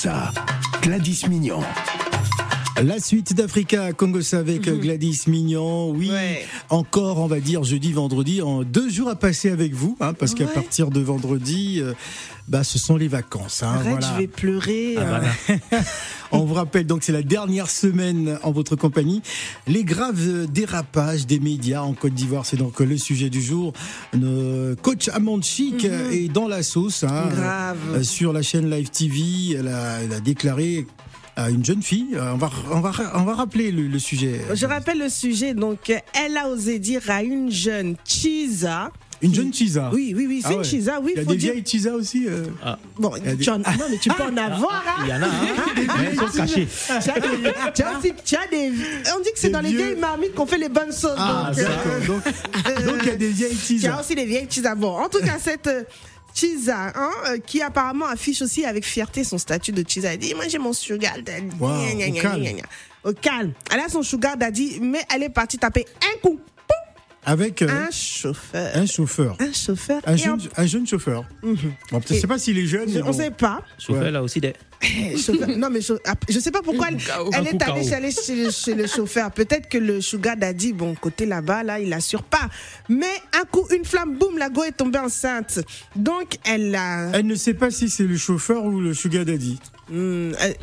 Congossa. 0.01 0.31
Gladys 0.81 1.21
Mignon. 1.29 1.59
La 2.81 2.99
suite 2.99 3.35
d'Africa 3.35 3.93
Congossa 3.93 4.39
avec 4.39 4.63
Gladys 4.63 5.21
Mignon. 5.27 5.91
Oui, 5.91 6.09
Ouais. 6.09 6.43
encore, 6.71 7.19
on 7.19 7.27
va 7.27 7.39
dire, 7.39 7.63
jeudi, 7.63 7.91
vendredi, 7.93 8.41
en 8.41 8.63
deux 8.63 8.89
jours 8.89 9.09
à 9.09 9.15
passer 9.15 9.51
avec 9.51 9.75
vous, 9.75 9.95
hein, 9.99 10.13
parce 10.13 10.33
qu'à 10.33 10.47
partir 10.47 10.89
de 10.89 11.01
vendredi, 11.01 11.81
euh, 11.83 11.93
bah, 12.47 12.63
ce 12.63 12.79
sont 12.79 12.95
les 12.97 13.07
vacances. 13.07 13.61
hein, 13.61 13.73
Arrête, 13.75 13.89
voilà. 13.91 14.07
je 14.15 14.21
vais 14.21 14.27
pleurer. 14.27 14.95
Ah, 14.97 15.01
euh. 15.01 15.19
voilà. 15.69 15.83
On 16.41 16.45
vous 16.45 16.53
rappelle 16.53 16.85
donc 16.87 17.03
c'est 17.03 17.11
la 17.11 17.23
dernière 17.23 17.69
semaine 17.69 18.37
en 18.43 18.51
votre 18.51 18.75
compagnie. 18.75 19.21
Les 19.67 19.83
graves 19.83 20.47
dérapages 20.47 21.27
des 21.27 21.39
médias 21.39 21.81
en 21.81 21.93
Côte 21.93 22.13
d'Ivoire, 22.13 22.45
c'est 22.45 22.57
donc 22.57 22.79
le 22.79 22.97
sujet 22.97 23.29
du 23.29 23.41
jour. 23.41 23.73
Le 24.13 24.75
coach 24.81 25.09
Amand 25.09 25.41
Chic 25.41 25.85
est 25.85 26.27
dans 26.31 26.47
la 26.47 26.63
sauce. 26.63 27.03
hein. 27.03 27.27
Grave. 27.35 27.77
euh, 27.95 28.03
sur 28.03 28.33
la 28.33 28.41
chaîne 28.41 28.69
Live 28.69 28.89
TV, 28.89 29.57
elle 29.59 29.67
a, 29.67 30.01
elle 30.01 30.13
a 30.13 30.19
déclaré 30.19 30.87
à 31.35 31.49
une 31.49 31.63
jeune 31.65 31.81
fille. 31.81 32.09
euh, 32.15 32.33
On 32.33 32.37
va, 32.37 32.49
on 32.71 32.79
va, 32.81 32.91
on 33.15 33.23
va 33.23 33.35
rappeler 33.35 33.71
le, 33.71 33.87
le 33.87 33.99
sujet. 33.99 34.41
Je 34.53 34.65
rappelle 34.65 34.99
le 34.99 35.09
sujet. 35.09 35.53
Donc, 35.53 35.89
elle 35.89 36.37
a 36.37 36.47
osé 36.49 36.79
dire 36.79 37.01
à 37.09 37.23
une 37.23 37.51
jeune 37.51 37.95
Chisa. 38.05 38.91
Une 39.21 39.33
jeune 39.35 39.53
Chisa. 39.53 39.89
Oui, 39.93 40.13
oui, 40.17 40.25
oui, 40.27 40.39
c'est 40.41 40.47
Ah 40.49 40.53
une 40.53 40.57
ouais. 40.59 40.63
Chisa. 40.63 40.99
Oui, 41.01 41.11
Il 41.15 41.17
y 41.19 41.21
a 41.21 41.23
faut 41.25 41.31
des 41.31 41.37
dire. 41.37 41.51
vieilles 41.53 41.65
Chisa 41.65 41.93
aussi. 41.93 42.25
euh. 42.27 42.45
Bon, 42.97 43.11
Il 43.17 43.25
y 43.25 43.29
a 43.29 43.35
des- 43.35 43.43
tu 43.43 43.49
en- 43.51 43.59
non, 43.59 43.63
mais 43.89 43.97
tu 43.97 44.09
peux 44.09 44.23
en 44.23 44.35
avoir. 44.37 44.83
hein. 44.87 45.03
Il 45.03 45.09
y 45.09 45.13
en 45.13 45.21
a, 45.21 45.25
hein. 45.25 45.29
Mais 45.75 46.05
elles 46.11 46.17
sont 46.17 46.27
cachées. 46.37 46.67
Des- 47.21 48.69
des. 48.69 48.71
On 49.15 49.19
dit 49.19 49.31
que 49.31 49.39
c'est 49.39 49.47
Des 49.47 49.53
dans 49.53 49.61
les 49.61 49.69
vieilles 49.73 49.95
marmites 49.95 50.33
qu'on 50.33 50.45
fait 50.45 50.57
les 50.57 50.69
bonnes 50.69 50.91
sauces. 50.91 51.11
Ah, 51.17 51.51
donc, 51.55 51.59
euh, 51.59 51.63
d'accord. 51.67 52.07
Donc, 52.07 52.85
donc 52.85 52.95
il 53.03 53.07
y 53.07 53.11
a 53.11 53.15
des 53.15 53.29
vieilles 53.29 53.51
Il 53.51 53.75
y 53.75 53.87
a 53.87 53.91
Chisa. 53.91 53.99
aussi 53.99 54.15
les 54.15 54.25
vieilles 54.25 54.47
Chisa. 54.49 54.75
Bon, 54.75 54.97
en 54.97 55.09
tout 55.09 55.19
cas, 55.19 55.37
cette 55.39 55.67
euh, 55.67 55.83
Chisa, 56.33 56.91
hein, 56.95 57.09
euh, 57.27 57.37
qui 57.45 57.61
apparemment 57.61 58.05
affiche 58.07 58.41
aussi 58.41 58.65
avec 58.65 58.85
fierté 58.85 59.23
son 59.23 59.37
statut 59.37 59.71
de 59.71 59.83
Chisa. 59.87 60.13
Elle 60.13 60.19
dit 60.19 60.33
Moi, 60.33 60.45
j'ai 60.47 60.57
mon 60.59 60.73
sugar 60.73 61.13
daddy. 61.23 61.47
Wow, 61.59 61.69
Gna, 61.69 61.93
gna, 61.93 62.07
au 62.07 62.11
gna, 62.11 62.21
calme. 62.21 62.41
gna, 62.43 62.51
gna. 62.53 62.63
Au 63.03 63.13
calme. 63.13 63.53
Elle 63.71 63.79
a 63.81 63.89
son 63.89 64.03
sugar 64.03 64.37
daddy, 64.37 64.79
mais 64.81 65.01
elle 65.13 65.23
est 65.23 65.29
partie 65.29 65.57
taper 65.57 65.85
un 66.03 66.19
coup. 66.19 66.39
Avec 67.23 67.61
euh, 67.61 67.67
Un 67.69 67.91
chauffeur. 67.91 68.71
un 68.75 68.85
chauffeur. 68.87 69.35
Un 69.39 69.53
chauffeur. 69.53 70.01
Un 70.05 70.15
jeune, 70.15 70.39
un 70.57 70.65
jeune 70.65 70.87
chauffeur. 70.87 71.23
Bon, 71.43 71.55
je 72.07 72.13
Et- 72.15 72.19
sais 72.19 72.25
pas 72.27 72.39
s'il 72.39 72.57
est 72.57 72.65
jeune. 72.65 72.89
Je- 72.91 72.99
on 72.99 73.05
bon. 73.05 73.13
sait 73.13 73.29
pas. 73.29 73.61
Chauffeur, 73.77 74.09
là 74.11 74.23
aussi, 74.23 74.41
des. 74.41 74.53
Non 75.57 75.69
mais 75.69 75.79
ah, 76.07 76.15
je 76.27 76.39
sais 76.39 76.49
pas 76.49 76.63
pourquoi 76.63 76.87
elle, 76.89 76.97
elle 77.33 77.47
est 77.49 77.61
allée 77.61 77.83
chez, 77.83 77.93
aller 77.93 78.11
chez, 78.11 78.35
le- 78.35 78.49
chez 78.49 78.73
le 78.73 78.87
chauffeur. 78.87 79.29
Peut-être 79.31 79.69
que 79.69 79.77
le 79.77 80.01
sugar 80.01 80.35
daddy, 80.35 80.73
bon 80.73 80.95
côté 80.95 81.27
là-bas, 81.27 81.61
là 81.61 81.79
il 81.79 81.93
assure 81.93 82.23
pas. 82.23 82.49
Mais 82.89 83.05
un 83.39 83.45
coup, 83.45 83.67
une 83.75 83.85
flamme, 83.85 84.17
boum, 84.17 84.39
la 84.39 84.49
go 84.49 84.63
est 84.63 84.71
tombée 84.71 84.97
enceinte. 84.97 85.59
Donc 85.95 86.37
elle 86.43 86.73
a. 86.73 87.11
Elle 87.13 87.27
ne 87.27 87.35
sait 87.35 87.53
pas 87.53 87.69
si 87.69 87.89
c'est 87.91 88.05
le 88.05 88.17
chauffeur 88.17 88.65
ou 88.65 88.81
le 88.81 88.95
sugar 88.95 89.23
daddy. 89.23 89.59
Hmm, 89.91 90.31
elle-. 90.39 90.55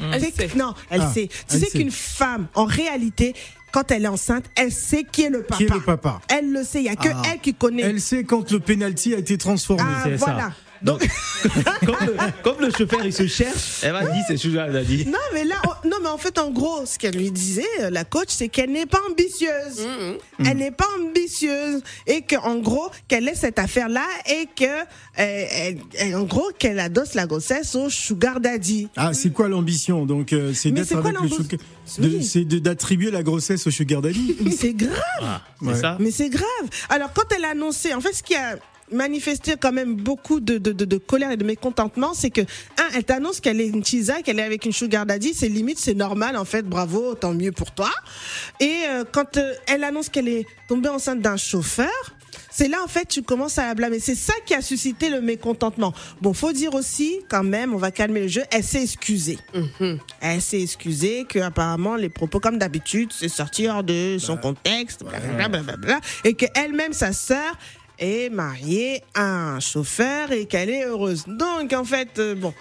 Non, 0.57 0.75
elle 0.91 1.03
Ah, 1.03 1.12
sait. 1.12 1.29
Tu 1.29 1.55
elle 1.55 1.61
sais 1.61 1.71
qu'une 1.79 1.91
femme, 1.93 2.49
en 2.55 2.65
réalité, 2.65 3.35
quand 3.72 3.90
elle 3.90 4.04
est 4.04 4.08
enceinte, 4.08 4.44
elle 4.56 4.72
sait 4.72 5.04
qui 5.04 5.22
est 5.22 5.30
le 5.30 5.42
papa. 5.42 5.56
Qui 5.56 5.64
est 5.64 5.68
le 5.75 5.80
papa 5.80 6.20
Elle 6.28 6.52
le 6.52 6.64
sait. 6.64 6.80
Il 6.80 6.84
y 6.84 6.88
a 6.88 6.96
que 6.96 7.08
Ah. 7.12 7.22
elle 7.32 7.40
qui 7.40 7.54
connaît. 7.54 7.82
Elle 7.82 8.00
sait 8.00 8.25
quand 8.25 8.50
le 8.50 8.60
penalty 8.60 9.14
a 9.14 9.18
été 9.18 9.37
transformé. 9.38 9.82
ah 9.87 10.02
c'est 10.04 10.18
ça. 10.18 10.52
Donc, 10.82 11.00
comme, 11.85 11.97
le, 12.06 12.42
comme 12.42 12.61
le 12.61 12.70
chauffeur, 12.70 13.04
il 13.04 13.12
se 13.12 13.26
cherche, 13.26 13.80
elle 13.82 13.92
va 13.92 14.04
dire, 14.04 14.23
c'est 14.26 14.37
Sugar 14.37 14.70
Daddy. 14.70 15.06
Non, 15.06 15.18
mais 15.35 15.44
là, 15.44 15.56
non, 15.85 15.97
mais 16.02 16.08
en 16.08 16.18
fait, 16.18 16.38
en 16.38 16.50
gros, 16.50 16.85
ce 16.87 16.99
qu'elle 16.99 17.16
lui 17.16 17.30
disait, 17.30 17.64
euh, 17.80 17.90
la 17.90 18.04
coach, 18.04 18.28
c'est 18.30 18.49
qu'elle 18.49 18.70
n'est 18.70 18.87
pas 18.87 19.00
ambitieuse. 19.11 19.87
Elle 20.38 20.56
n'est 20.58 20.70
pas 20.70 20.87
ambitieuse 21.00 21.82
et 22.06 22.23
qu'en 22.23 22.56
gros, 22.56 22.90
qu'elle 23.08 23.28
ait 23.28 23.35
cette 23.35 23.58
affaire-là 23.58 24.04
et 24.30 24.47
que, 24.54 24.64
euh, 24.64 24.85
elle- 25.16 25.78
elle- 25.94 26.16
en 26.16 26.23
gros, 26.25 26.50
qu'elle 26.58 26.78
adosse 26.80 27.14
la 27.14 27.26
grossesse 27.26 27.75
au 27.75 27.88
sugar 27.90 28.40
daddy. 28.40 28.88
Ah, 28.97 29.12
c'est 29.14 29.30
quoi 29.30 29.49
l'ambition? 29.49 30.06
Donc, 30.06 30.32
euh, 30.32 30.52
c'est 30.54 30.70
d'être 30.70 30.97
avec 30.97 31.12
le 31.20 31.28
sugar. 31.28 31.58
Oui. 32.00 32.44
d'attribuer 32.61 33.11
la 33.11 33.23
grossesse 33.23 33.66
au 33.66 33.70
sugar 33.70 34.02
daddy. 34.02 34.37
Mais 34.42 34.50
c'est 34.50 34.75
grave. 34.75 34.92
Ah, 35.23 35.40
Ouais. 35.62 35.75
ça? 35.75 35.97
Mais 36.00 36.11
c'est 36.11 36.28
grave. 36.28 36.44
Alors, 36.90 37.12
quand 37.14 37.25
elle 37.35 37.44
a 37.44 37.50
annoncé, 37.50 37.94
en 37.94 38.00
fait, 38.00 38.12
ce 38.12 38.23
qui 38.23 38.35
a 38.35 38.56
manifesté 38.92 39.54
quand 39.61 39.73
même 39.73 39.95
beaucoup 39.95 40.40
de, 40.40 40.59
de, 40.59 40.73
de, 40.73 40.85
de 40.85 40.97
colère 40.99 41.30
et 41.30 41.37
de 41.37 41.45
mécontentement, 41.45 42.14
c'est 42.14 42.30
que, 42.30 42.42
un, 42.42 42.88
elle 42.95 43.04
t'annonce 43.04 43.40
qu'elle 43.40 43.61
est 43.61 43.68
une 43.68 43.85
chisa, 43.85 44.23
qu'elle 44.23 44.38
est 44.38 44.45
avec 44.45 44.64
une 44.64 44.73
sugar 44.73 45.07
daddy, 45.07 45.35
c'est 45.35 45.49
limite, 45.49 45.78
c'est 45.78 45.95
normal, 45.95 46.37
en 46.37 46.45
fait, 46.45 46.62
bravo, 46.62 47.14
tant 47.14 47.35
mieux 47.35 47.52
pour 47.52 47.73
toi. 47.73 47.90
Et 48.61 48.83
euh, 48.88 49.04
quand 49.11 49.37
euh, 49.37 49.54
elle 49.66 49.85
annonce 49.85 50.09
qu'elle 50.09 50.28
est 50.28 50.47
tombée 50.68 50.88
enceinte 50.88 51.21
d'un 51.21 51.37
chauffeur, 51.37 51.88
c'est 52.50 52.68
là, 52.68 52.78
en 52.83 52.88
fait, 52.88 53.07
tu 53.07 53.23
commences 53.23 53.59
à 53.59 53.66
la 53.66 53.75
blâmer. 53.75 54.00
C'est 54.00 54.16
ça 54.16 54.33
qui 54.45 54.52
a 54.52 54.61
suscité 54.62 55.11
le 55.11 55.21
mécontentement. 55.21 55.95
Bon, 56.21 56.33
faut 56.33 56.52
dire 56.52 56.75
aussi, 56.75 57.21
quand 57.28 57.45
même, 57.45 57.73
on 57.73 57.78
va 57.78 57.92
calmer 57.92 58.23
le 58.23 58.28
jeu, 58.28 58.42
elle 58.50 58.64
s'est 58.64 58.83
excusée. 58.83 59.38
Elle 60.21 60.42
s'est 60.42 60.62
excusée 60.62 61.25
que 61.28 61.38
apparemment 61.38 61.95
les 61.95 62.09
propos, 62.09 62.40
comme 62.40 62.59
d'habitude, 62.59 63.12
c'est 63.12 63.28
sorti 63.28 63.68
hors 63.68 63.85
de 63.85 64.16
son 64.18 64.37
contexte, 64.37 65.04
blablabla, 65.04 66.00
et 66.25 66.35
qu'elle-même, 66.35 66.92
sa 66.92 67.12
sœur, 67.12 67.57
est 67.99 68.31
mariée 68.31 69.02
à 69.14 69.55
un 69.55 69.61
chauffeur 69.61 70.33
et 70.33 70.47
qu'elle 70.47 70.71
est 70.71 70.85
heureuse. 70.85 71.25
Donc, 71.26 71.73
en 71.73 71.85
fait, 71.85 72.19
euh, 72.19 72.35
bon, 72.35 72.55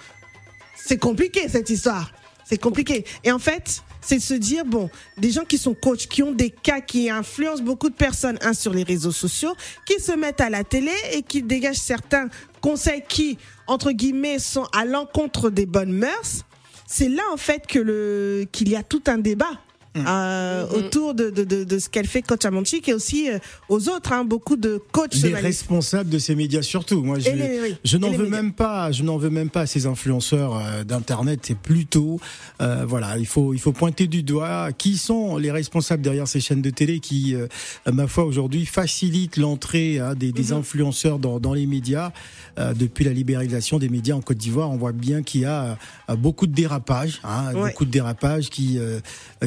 c'est 0.75 0.98
compliqué 0.98 1.48
cette 1.50 1.70
histoire. 1.70 2.12
C'est 2.46 2.58
compliqué. 2.58 3.06
Et 3.24 3.32
en 3.32 3.39
fait, 3.39 3.84
c'est 4.01 4.20
se 4.20 4.34
dire, 4.34 4.63
bon, 4.63 4.89
des 5.17 5.32
gens 5.32 5.44
qui 5.44 5.58
sont 5.58 5.74
coachs, 5.74 6.08
qui 6.08 6.24
ont 6.24 6.32
des 6.32 6.50
cas 6.50 6.79
qui 6.79 7.10
influencent 7.10 7.62
beaucoup 7.62 7.89
de 7.89 7.96
personnes, 7.96 8.38
un 8.41 8.53
sur 8.53 8.74
les 8.74 8.84
réseaux 8.84 9.12
sociaux, 9.12 9.53
qui 9.86 10.00
se 10.00 10.13
mettent 10.13 10.39
à 10.39 10.50
la 10.50 10.63
télé 10.63 10.94
et 11.12 11.24
qui 11.24 11.44
dégagent 11.44 11.75
certains 11.75 12.29
conseils 12.62 13.03
qui, 13.08 13.38
entre 13.67 13.91
guillemets, 13.91 14.39
sont 14.39 14.65
à 14.74 14.86
l'encontre 14.86 15.50
des 15.50 15.65
bonnes 15.65 15.91
mœurs. 15.91 16.46
C'est 16.88 17.10
là, 17.10 17.24
en 17.34 17.38
fait, 17.38 17.67
que 17.67 17.79
le, 17.79 18.46
qu'il 18.53 18.70
y 18.70 18.77
a 18.77 18.84
tout 18.84 19.03
un 19.08 19.17
débat. 19.17 19.60
Euh, 20.08 20.68
autour 20.70 21.13
de, 21.13 21.30
de, 21.30 21.44
de, 21.44 21.63
de 21.63 21.80
ce 21.80 21.89
qu'elle 21.89 22.08
fait 22.08 22.22
coach 22.22 22.44
à 22.46 22.51
Monchique 22.51 22.89
et 22.89 22.94
aussi 22.94 23.30
euh, 23.30 23.39
aux 23.70 23.89
autres 23.89 24.12
hein, 24.13 24.24
beaucoup 24.25 24.56
de 24.56 24.82
coachs 24.92 25.13
Les 25.16 25.34
responsables 25.34 26.10
de 26.10 26.20
ces 26.20 26.36
médias 26.36 26.62
surtout. 26.62 27.01
Moi, 27.04 27.20
je, 27.20 27.30
Et 27.30 27.36
les- 27.36 27.60
oui, 27.62 27.75
je 27.84 27.98
n'en 27.98 28.10
les 28.10 28.18
veux 28.18 28.24
médias. 28.25 28.42
même 28.42 28.54
pas. 28.54 28.92
Je 28.92 29.04
n'en 29.04 29.18
veux 29.18 29.30
même 29.30 29.50
pas 29.50 29.62
à 29.62 29.66
ces 29.66 29.86
influenceurs 29.86 30.58
euh, 30.58 30.84
d'internet. 30.84 31.39
C'est 31.44 31.58
plutôt, 31.58 32.20
euh, 32.62 32.86
voilà, 32.88 33.18
il 33.18 33.25
faut 33.25 33.54
il 33.54 33.60
faut 33.60 33.72
pointer 33.74 34.08
du 34.08 34.24
doigt 34.24 34.72
qui 34.74 34.98
sont 34.98 35.38
les 35.38 35.51
responsables 35.51 36.01
derrière 36.04 36.27
ces 36.27 36.39
chaînes 36.39 36.62
de 36.62 36.70
télé 36.70 37.00
qui, 37.00 37.34
euh, 37.36 37.48
à 37.86 37.92
ma 37.92 38.08
foi, 38.08 38.25
aujourd'hui 38.25 38.66
facilitent 38.66 39.38
l'entrée 39.38 40.00
hein, 40.00 40.13
des, 40.16 40.27
Mhm. 40.27 40.34
des 40.34 40.51
influenceurs 40.51 41.20
dans, 41.20 41.39
dans 41.39 41.54
les 41.54 41.66
médias. 41.66 42.12
Euh, 42.60 42.74
depuis 42.74 43.06
la 43.06 43.13
libéralisation 43.13 43.77
des 43.77 43.88
médias 43.89 44.16
en 44.16 44.22
Côte 44.22 44.38
d'Ivoire, 44.38 44.72
on 44.72 44.77
voit 44.77 44.92
bien 44.92 45.22
qu'il 45.22 45.42
y 45.42 45.46
a 45.46 45.77
euh, 46.10 46.16
beaucoup 46.16 46.48
de 46.48 46.54
dérapages, 46.54 47.20
hein, 47.24 47.54
Ouais. 47.54 47.70
beaucoup 47.70 47.86
de 47.86 47.92
dérapages 47.92 48.50
qui 48.50 48.77
euh, 48.80 49.00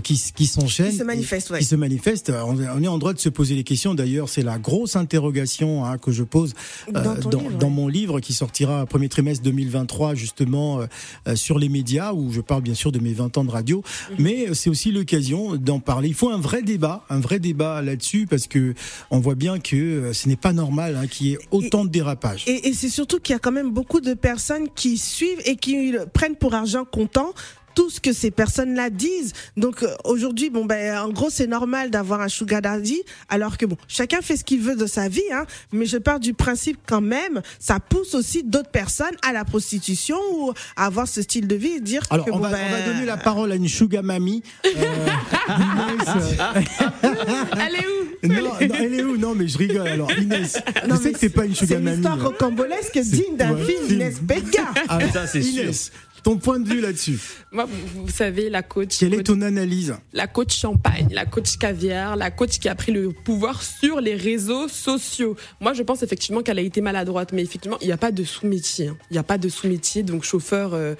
qui, 0.02 0.16
qui 0.40 0.46
s'enchaînent, 0.46 0.90
Qui 0.90 0.96
se 0.96 1.04
manifestent, 1.04 1.50
ouais. 1.50 1.58
qui 1.58 1.64
se 1.66 1.76
manifestent. 1.76 2.32
On, 2.46 2.82
est 2.82 2.88
en 2.88 2.96
droit 2.96 3.12
de 3.12 3.18
se 3.18 3.28
poser 3.28 3.54
les 3.54 3.64
questions. 3.64 3.94
D'ailleurs, 3.94 4.30
c'est 4.30 4.42
la 4.42 4.58
grosse 4.58 4.96
interrogation 4.96 5.84
hein, 5.84 5.98
que 5.98 6.12
je 6.12 6.22
pose 6.22 6.54
euh, 6.88 6.92
Dans 6.92 7.14
ton 7.14 7.28
dans, 7.28 7.40
livre, 7.40 7.58
dans 7.58 7.66
ouais. 7.66 7.72
mon 7.74 7.88
livre 7.88 8.20
qui 8.20 8.32
sortira 8.32 8.86
premier 8.86 9.10
trimestre 9.10 9.44
2023, 9.44 10.14
justement 10.14 10.80
euh, 10.80 10.86
euh, 11.28 11.36
sur 11.36 11.58
les 11.58 11.68
médias, 11.68 12.14
où 12.14 12.32
je 12.32 12.40
parle 12.40 12.62
bien 12.62 12.72
sûr 12.72 12.90
de 12.90 12.98
mes 12.98 13.12
20 13.12 13.36
ans 13.36 13.44
de 13.44 13.50
radio. 13.50 13.82
Mhm. 14.12 14.16
Mais 14.18 14.54
c'est 14.54 14.70
aussi 14.70 14.92
l'occasion 14.92 15.56
d'en 15.56 15.78
parler. 15.78 16.08
Il 16.08 16.14
faut 16.14 16.30
un 16.30 16.40
vrai 16.40 16.62
débat, 16.62 17.04
un 17.10 17.20
vrai 17.20 17.38
débat 17.38 17.82
là-dessus, 17.82 18.26
parce 18.26 18.46
que 18.46 18.72
on 19.10 19.18
voit 19.18 19.34
bien 19.34 19.58
que 19.58 20.12
ce 20.14 20.26
n'est 20.26 20.36
pas 20.36 20.54
normal 20.54 20.96
hein, 20.96 21.06
qu'il 21.06 21.26
y 21.26 21.32
ait 21.34 21.38
autant 21.50 21.84
de 21.84 21.90
dérapages. 21.90 22.44
Et, 22.46 22.68
et 22.68 22.72
c'est 22.72 22.88
surtout 22.88 23.20
qu'il 23.20 23.34
y 23.34 23.36
a 23.36 23.40
quand 23.40 23.52
même 23.52 23.72
beaucoup 23.72 24.00
de 24.00 24.14
personnes 24.14 24.68
qui 24.74 24.96
suivent 24.96 25.42
et 25.44 25.56
qui 25.56 25.94
prennent 26.14 26.36
pour 26.36 26.54
argent 26.54 26.86
comptant 26.86 27.34
tout 27.74 27.90
ce 27.90 28.00
que 28.00 28.12
ces 28.12 28.30
personnes-là 28.30 28.90
disent. 28.90 29.32
Donc 29.56 29.82
euh, 29.82 29.88
aujourd'hui, 30.04 30.50
bon 30.50 30.64
ben 30.64 30.98
en 30.98 31.08
gros 31.10 31.30
c'est 31.30 31.46
normal 31.46 31.90
d'avoir 31.90 32.20
un 32.20 32.28
sugar 32.28 32.62
daddy, 32.62 33.00
alors 33.28 33.56
que 33.58 33.66
bon 33.66 33.76
chacun 33.88 34.20
fait 34.22 34.36
ce 34.36 34.44
qu'il 34.44 34.60
veut 34.60 34.76
de 34.76 34.86
sa 34.86 35.08
vie, 35.08 35.22
hein. 35.32 35.44
Mais 35.72 35.86
je 35.86 35.96
pars 35.98 36.20
du 36.20 36.34
principe 36.34 36.78
quand 36.86 37.00
même, 37.00 37.40
ça 37.58 37.78
pousse 37.80 38.14
aussi 38.14 38.42
d'autres 38.42 38.70
personnes 38.70 39.14
à 39.26 39.32
la 39.32 39.44
prostitution 39.44 40.18
ou 40.34 40.52
à 40.76 40.86
avoir 40.86 41.06
ce 41.08 41.22
style 41.22 41.46
de 41.46 41.54
vie 41.56 41.72
et 41.72 41.80
dire 41.80 42.02
Alors, 42.10 42.24
que 42.26 42.30
on, 42.30 42.36
bon, 42.36 42.42
va, 42.42 42.50
ben, 42.50 42.58
on 42.68 42.70
va 42.72 42.82
donner 42.82 43.04
la 43.06 43.16
parole 43.16 43.52
à 43.52 43.54
une 43.54 43.68
sugar 43.68 44.02
mamie. 44.02 44.42
Euh, 44.66 44.70
Inès, 45.48 46.08
euh, 46.38 46.60
Elle 47.52 47.74
est 47.74 47.86
où? 47.86 48.28
Non, 48.28 48.42
non, 48.42 48.74
elle 48.78 48.94
est 48.94 49.02
où? 49.02 49.16
Non, 49.16 49.34
mais 49.34 49.48
je 49.48 49.58
rigole. 49.58 49.88
Alors, 49.88 50.10
Inès, 50.12 50.58
Non, 50.88 50.96
je 50.96 51.02
sais 51.02 51.12
que 51.12 51.18
t'es 51.18 51.28
pas 51.28 51.44
une 51.44 51.54
c'est 51.54 51.66
sugar 51.66 51.78
une 51.78 51.84
mamie. 51.84 51.96
histoire 51.98 52.16
là. 52.16 52.24
rocambolesque 52.24 52.98
digne 52.98 53.36
d'un 53.36 53.56
film 53.56 53.66
film. 53.86 54.00
Inès 54.00 54.20
Bedgar. 54.20 54.74
Ah, 54.88 54.98
Ça, 55.12 55.26
c'est 55.26 55.42
sûr. 55.42 55.64
Inès, 55.64 55.92
ton 56.22 56.36
point 56.38 56.60
de 56.60 56.68
vue 56.68 56.80
là-dessus. 56.80 57.18
Moi, 57.52 57.64
vous, 57.64 58.04
vous 58.04 58.10
savez, 58.10 58.50
la 58.50 58.62
coach, 58.62 58.98
Quelle 58.98 59.14
est 59.14 59.22
ton 59.22 59.40
analyse 59.42 59.94
la 60.12 60.26
coach 60.26 60.56
champagne, 60.56 61.08
la 61.12 61.24
coach 61.24 61.56
caviar, 61.58 62.16
la 62.16 62.30
coach 62.30 62.58
qui 62.58 62.68
a 62.68 62.74
pris 62.74 62.92
le 62.92 63.10
pouvoir 63.10 63.62
sur 63.62 64.00
les 64.00 64.14
réseaux 64.14 64.68
sociaux. 64.68 65.36
Moi, 65.60 65.72
je 65.72 65.82
pense 65.82 66.02
effectivement 66.02 66.42
qu'elle 66.42 66.58
a 66.58 66.62
été 66.62 66.80
maladroite, 66.80 67.32
mais 67.32 67.42
effectivement, 67.42 67.78
il 67.80 67.86
n'y 67.86 67.92
a 67.92 67.96
pas 67.96 68.12
de 68.12 68.24
sous-métier. 68.24 68.88
hein. 68.88 68.96
Il 69.10 69.14
n'y 69.14 69.18
a 69.18 69.22
pas 69.22 69.38
de 69.38 69.48
sous-métier, 69.48 70.02
donc 70.02 70.24
chauffeur, 70.24 70.74
euh, 70.74 70.94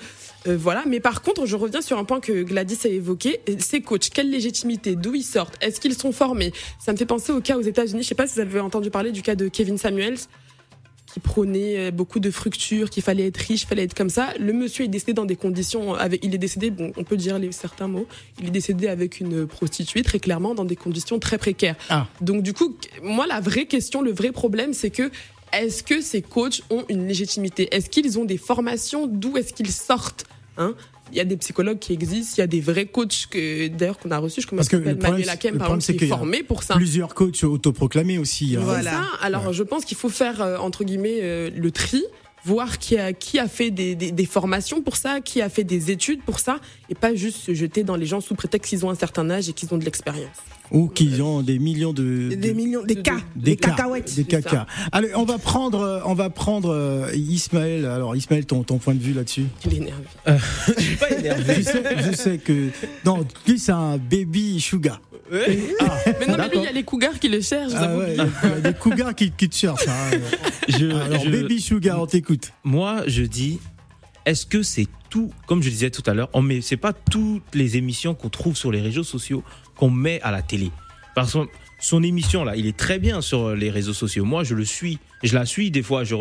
euh, 0.46 0.56
voilà. 0.56 0.84
Mais 0.86 1.00
par 1.00 1.22
contre, 1.22 1.46
je 1.46 1.56
reviens 1.56 1.82
sur 1.82 1.98
un 1.98 2.04
point 2.04 2.20
que 2.20 2.42
Gladys 2.42 2.78
a 2.84 2.88
évoqué. 2.88 3.40
Ces 3.58 3.82
coachs, 3.82 4.08
quelle 4.10 4.30
légitimité 4.30 4.96
D'où 4.96 5.14
ils 5.14 5.22
sortent 5.22 5.56
Est-ce 5.60 5.80
qu'ils 5.80 5.96
sont 5.96 6.12
formés? 6.12 6.52
Ça 6.84 6.92
me 6.92 6.96
fait 6.96 7.06
penser 7.06 7.32
au 7.32 7.40
cas 7.40 7.56
aux 7.56 7.62
États-Unis. 7.62 8.02
Je 8.02 8.08
sais 8.08 8.14
pas 8.14 8.26
si 8.26 8.34
vous 8.34 8.40
avez 8.40 8.60
entendu 8.60 8.90
parler 8.90 9.12
du 9.12 9.22
cas 9.22 9.34
de 9.34 9.48
Kevin 9.48 9.76
Samuels 9.78 10.18
qui 11.12 11.20
prônait 11.20 11.78
euh, 11.78 11.90
beaucoup 11.90 12.20
de 12.20 12.30
fructures, 12.30 12.90
qu'il 12.90 13.02
fallait 13.02 13.26
être 13.26 13.38
riche, 13.38 13.60
qu'il 13.60 13.68
fallait 13.68 13.84
être 13.84 13.94
comme 13.94 14.10
ça. 14.10 14.28
Le 14.38 14.52
monsieur 14.52 14.84
est 14.84 14.88
décédé 14.88 15.12
dans 15.12 15.24
des 15.24 15.36
conditions, 15.36 15.94
avec, 15.94 16.24
il 16.24 16.34
est 16.34 16.38
décédé, 16.38 16.70
bon, 16.70 16.92
on 16.96 17.04
peut 17.04 17.16
dire 17.16 17.38
les, 17.38 17.52
certains 17.52 17.88
mots, 17.88 18.06
il 18.40 18.46
est 18.48 18.52
décédé 18.52 18.88
avec 18.88 19.20
une 19.20 19.46
prostituée, 19.46 20.02
très 20.02 20.18
clairement, 20.18 20.54
dans 20.54 20.64
des 20.64 20.76
conditions 20.76 21.18
très 21.18 21.38
précaires. 21.38 21.76
Ah. 21.88 22.06
Donc 22.20 22.42
du 22.42 22.52
coup, 22.52 22.76
moi, 23.02 23.26
la 23.26 23.40
vraie 23.40 23.66
question, 23.66 24.02
le 24.02 24.12
vrai 24.12 24.32
problème, 24.32 24.72
c'est 24.72 24.90
que 24.90 25.10
est-ce 25.52 25.82
que 25.82 26.00
ces 26.00 26.22
coachs 26.22 26.62
ont 26.70 26.84
une 26.88 27.06
légitimité? 27.06 27.74
Est-ce 27.74 27.90
qu'ils 27.90 28.18
ont 28.18 28.24
des 28.24 28.38
formations? 28.38 29.06
D'où 29.06 29.36
est-ce 29.36 29.52
qu'ils 29.52 29.72
sortent? 29.72 30.26
Hein? 30.56 30.74
Il 31.12 31.18
y 31.18 31.20
a 31.20 31.24
des 31.24 31.36
psychologues 31.36 31.78
qui 31.78 31.92
existent, 31.92 32.34
il 32.38 32.40
y 32.40 32.44
a 32.44 32.46
des 32.46 32.60
vrais 32.60 32.86
coachs 32.86 33.26
que 33.30 33.68
d'ailleurs 33.68 33.98
qu'on 33.98 34.10
a 34.10 34.18
reçus, 34.18 34.40
je 34.42 34.46
commence 34.46 34.68
Parce 34.68 34.82
que 34.82 34.88
à 34.88 34.92
le 34.92 34.96
problème, 34.96 35.12
Manuel 35.12 35.26
par 35.26 35.38
problème, 35.38 35.54
exemple 35.62 35.80
c'est 35.82 35.92
qui 35.92 35.98
qu'il 35.98 36.06
est 36.06 36.10
y 36.10 36.12
a 36.12 36.16
formé 36.16 36.42
pour 36.42 36.62
ça. 36.62 36.74
Plusieurs 36.76 37.14
coachs 37.14 37.44
autoproclamés 37.44 38.18
aussi. 38.18 38.56
hein. 38.56 38.60
Voilà. 38.62 38.90
Ça, 38.90 39.04
alors 39.20 39.52
je 39.52 39.62
pense 39.62 39.84
qu'il 39.84 39.96
faut 39.96 40.08
faire 40.08 40.40
euh, 40.40 40.56
entre 40.58 40.84
guillemets 40.84 41.18
euh, 41.22 41.50
le 41.54 41.70
tri, 41.70 42.02
voir 42.44 42.78
qui 42.78 42.96
a 42.96 43.12
qui 43.12 43.38
a 43.38 43.48
fait 43.48 43.70
des, 43.70 43.94
des, 43.94 44.12
des 44.12 44.26
formations 44.26 44.82
pour 44.82 44.96
ça, 44.96 45.20
qui 45.20 45.40
a 45.42 45.48
fait 45.48 45.64
des 45.64 45.90
études 45.90 46.22
pour 46.22 46.38
ça, 46.38 46.58
et 46.88 46.94
pas 46.94 47.14
juste 47.14 47.38
se 47.38 47.54
jeter 47.54 47.82
dans 47.84 47.96
les 47.96 48.06
gens 48.06 48.20
sous 48.20 48.34
prétexte 48.34 48.70
qu'ils 48.70 48.84
ont 48.86 48.90
un 48.90 48.94
certain 48.94 49.28
âge 49.30 49.48
et 49.48 49.52
qu'ils 49.52 49.72
ont 49.74 49.78
de 49.78 49.84
l'expérience. 49.84 50.28
Ou 50.72 50.86
qui 50.86 51.20
ont 51.20 51.42
des 51.42 51.58
millions 51.58 51.92
de. 51.92 52.28
Des 52.28 52.36
de- 52.36 52.52
millions, 52.52 52.84
des 52.84 52.94
de- 52.94 53.00
cas, 53.00 53.16
des 53.34 53.42
des 53.52 53.56
cas, 53.56 53.70
cacahuètes. 53.70 54.14
Des 54.14 54.22
cacas. 54.24 54.66
Allez, 54.92 55.10
on 55.16 55.24
va 55.24 55.36
prendre, 55.38 55.80
euh, 55.80 56.00
on 56.04 56.14
va 56.14 56.30
prendre 56.30 56.70
euh, 56.72 57.10
Ismaël. 57.12 57.84
Alors, 57.86 58.14
Ismaël, 58.14 58.46
ton, 58.46 58.62
ton 58.62 58.78
point 58.78 58.94
de 58.94 59.00
vue 59.02 59.12
là-dessus? 59.12 59.46
Il 59.66 59.74
est 59.74 59.76
énervé. 59.78 60.04
Je 60.78 60.80
suis 60.80 60.96
pas 60.96 61.10
énervé. 61.10 61.54
je 61.56 61.62
sais, 61.62 61.82
je 62.08 62.12
sais 62.16 62.38
que. 62.38 62.68
Non, 63.04 63.26
lui, 63.48 63.58
c'est 63.58 63.72
un 63.72 63.96
baby 63.98 64.60
sugar. 64.60 65.00
Mais 65.30 66.26
non, 66.26 66.36
mais 66.38 66.48
lui, 66.48 66.56
il 66.58 66.62
y 66.62 66.66
a 66.66 66.72
les 66.72 66.82
cougars 66.82 67.18
qui 67.18 67.28
le 67.28 67.40
cherchent. 67.40 67.72
Ah 67.76 67.96
ouais, 67.96 68.12
oublié. 68.18 68.30
il 68.44 68.48
y 68.48 68.52
a 68.52 68.60
des 68.72 68.74
cougars 68.78 69.14
qui, 69.14 69.30
qui 69.30 69.48
te 69.48 69.54
cherchent. 69.54 69.86
hein. 69.88 70.18
Je, 70.68 70.86
Alors, 70.86 71.24
je- 71.24 71.30
baby 71.30 71.60
sugar, 71.60 72.00
on 72.00 72.06
t'écoute. 72.06 72.52
moi, 72.64 73.02
je 73.06 73.22
dis, 73.22 73.60
est-ce 74.26 74.46
que 74.46 74.62
c'est 74.62 74.86
tout, 75.08 75.30
comme 75.46 75.62
je 75.62 75.70
disais 75.70 75.90
tout 75.90 76.02
à 76.08 76.14
l'heure, 76.14 76.28
on 76.32 76.42
met, 76.42 76.60
c'est 76.60 76.76
pas 76.76 76.92
toutes 76.92 77.54
les 77.54 77.76
émissions 77.76 78.14
qu'on 78.14 78.28
trouve 78.28 78.56
sur 78.56 78.70
les 78.70 78.80
réseaux 78.80 79.02
sociaux 79.04 79.42
qu'on 79.76 79.90
met 79.90 80.20
à 80.22 80.30
la 80.30 80.42
télé. 80.42 80.70
Parce 81.14 81.32
que 81.32 81.38
son 81.80 82.02
émission 82.02 82.44
là, 82.44 82.54
il 82.56 82.66
est 82.66 82.76
très 82.76 82.98
bien 82.98 83.20
sur 83.20 83.54
les 83.56 83.70
réseaux 83.70 83.94
sociaux. 83.94 84.24
Moi, 84.24 84.44
je 84.44 84.54
le 84.54 84.64
suis, 84.64 84.98
je 85.22 85.34
la 85.34 85.46
suis 85.46 85.70
des 85.70 85.82
fois. 85.82 86.04
Je, 86.04 86.14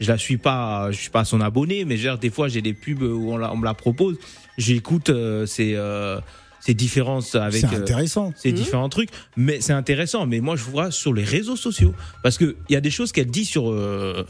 je, 0.00 0.08
la 0.08 0.16
suis 0.16 0.36
pas, 0.38 0.90
je 0.92 0.96
suis 0.98 1.10
pas 1.10 1.24
son 1.24 1.40
abonné, 1.40 1.84
mais 1.84 1.96
genre, 1.96 2.16
des 2.18 2.30
fois 2.30 2.48
j'ai 2.48 2.62
des 2.62 2.72
pubs 2.72 3.02
où 3.02 3.32
on, 3.32 3.36
la- 3.36 3.52
on 3.52 3.56
me 3.56 3.64
la 3.64 3.74
propose. 3.74 4.16
J'écoute 4.56 5.10
euh, 5.10 5.44
ces, 5.46 5.74
euh, 5.74 6.20
ces 6.60 6.74
différences 6.74 7.34
avec. 7.34 7.60
C'est 7.62 7.74
euh, 7.74 7.78
intéressant. 7.80 8.32
ces 8.36 8.52
différents 8.52 8.88
trucs. 8.88 9.10
Mais 9.36 9.60
c'est 9.60 9.72
intéressant. 9.72 10.26
Mais 10.26 10.40
moi, 10.40 10.56
je 10.56 10.64
vois 10.64 10.90
sur 10.90 11.12
les 11.14 11.24
réseaux 11.24 11.56
sociaux. 11.56 11.94
Parce 12.22 12.38
qu'il 12.38 12.54
y 12.68 12.76
a 12.76 12.80
des 12.80 12.90
choses 12.90 13.12
qu'elle 13.12 13.30
dit 13.30 13.44
sur, 13.44 13.70
euh, 13.70 14.26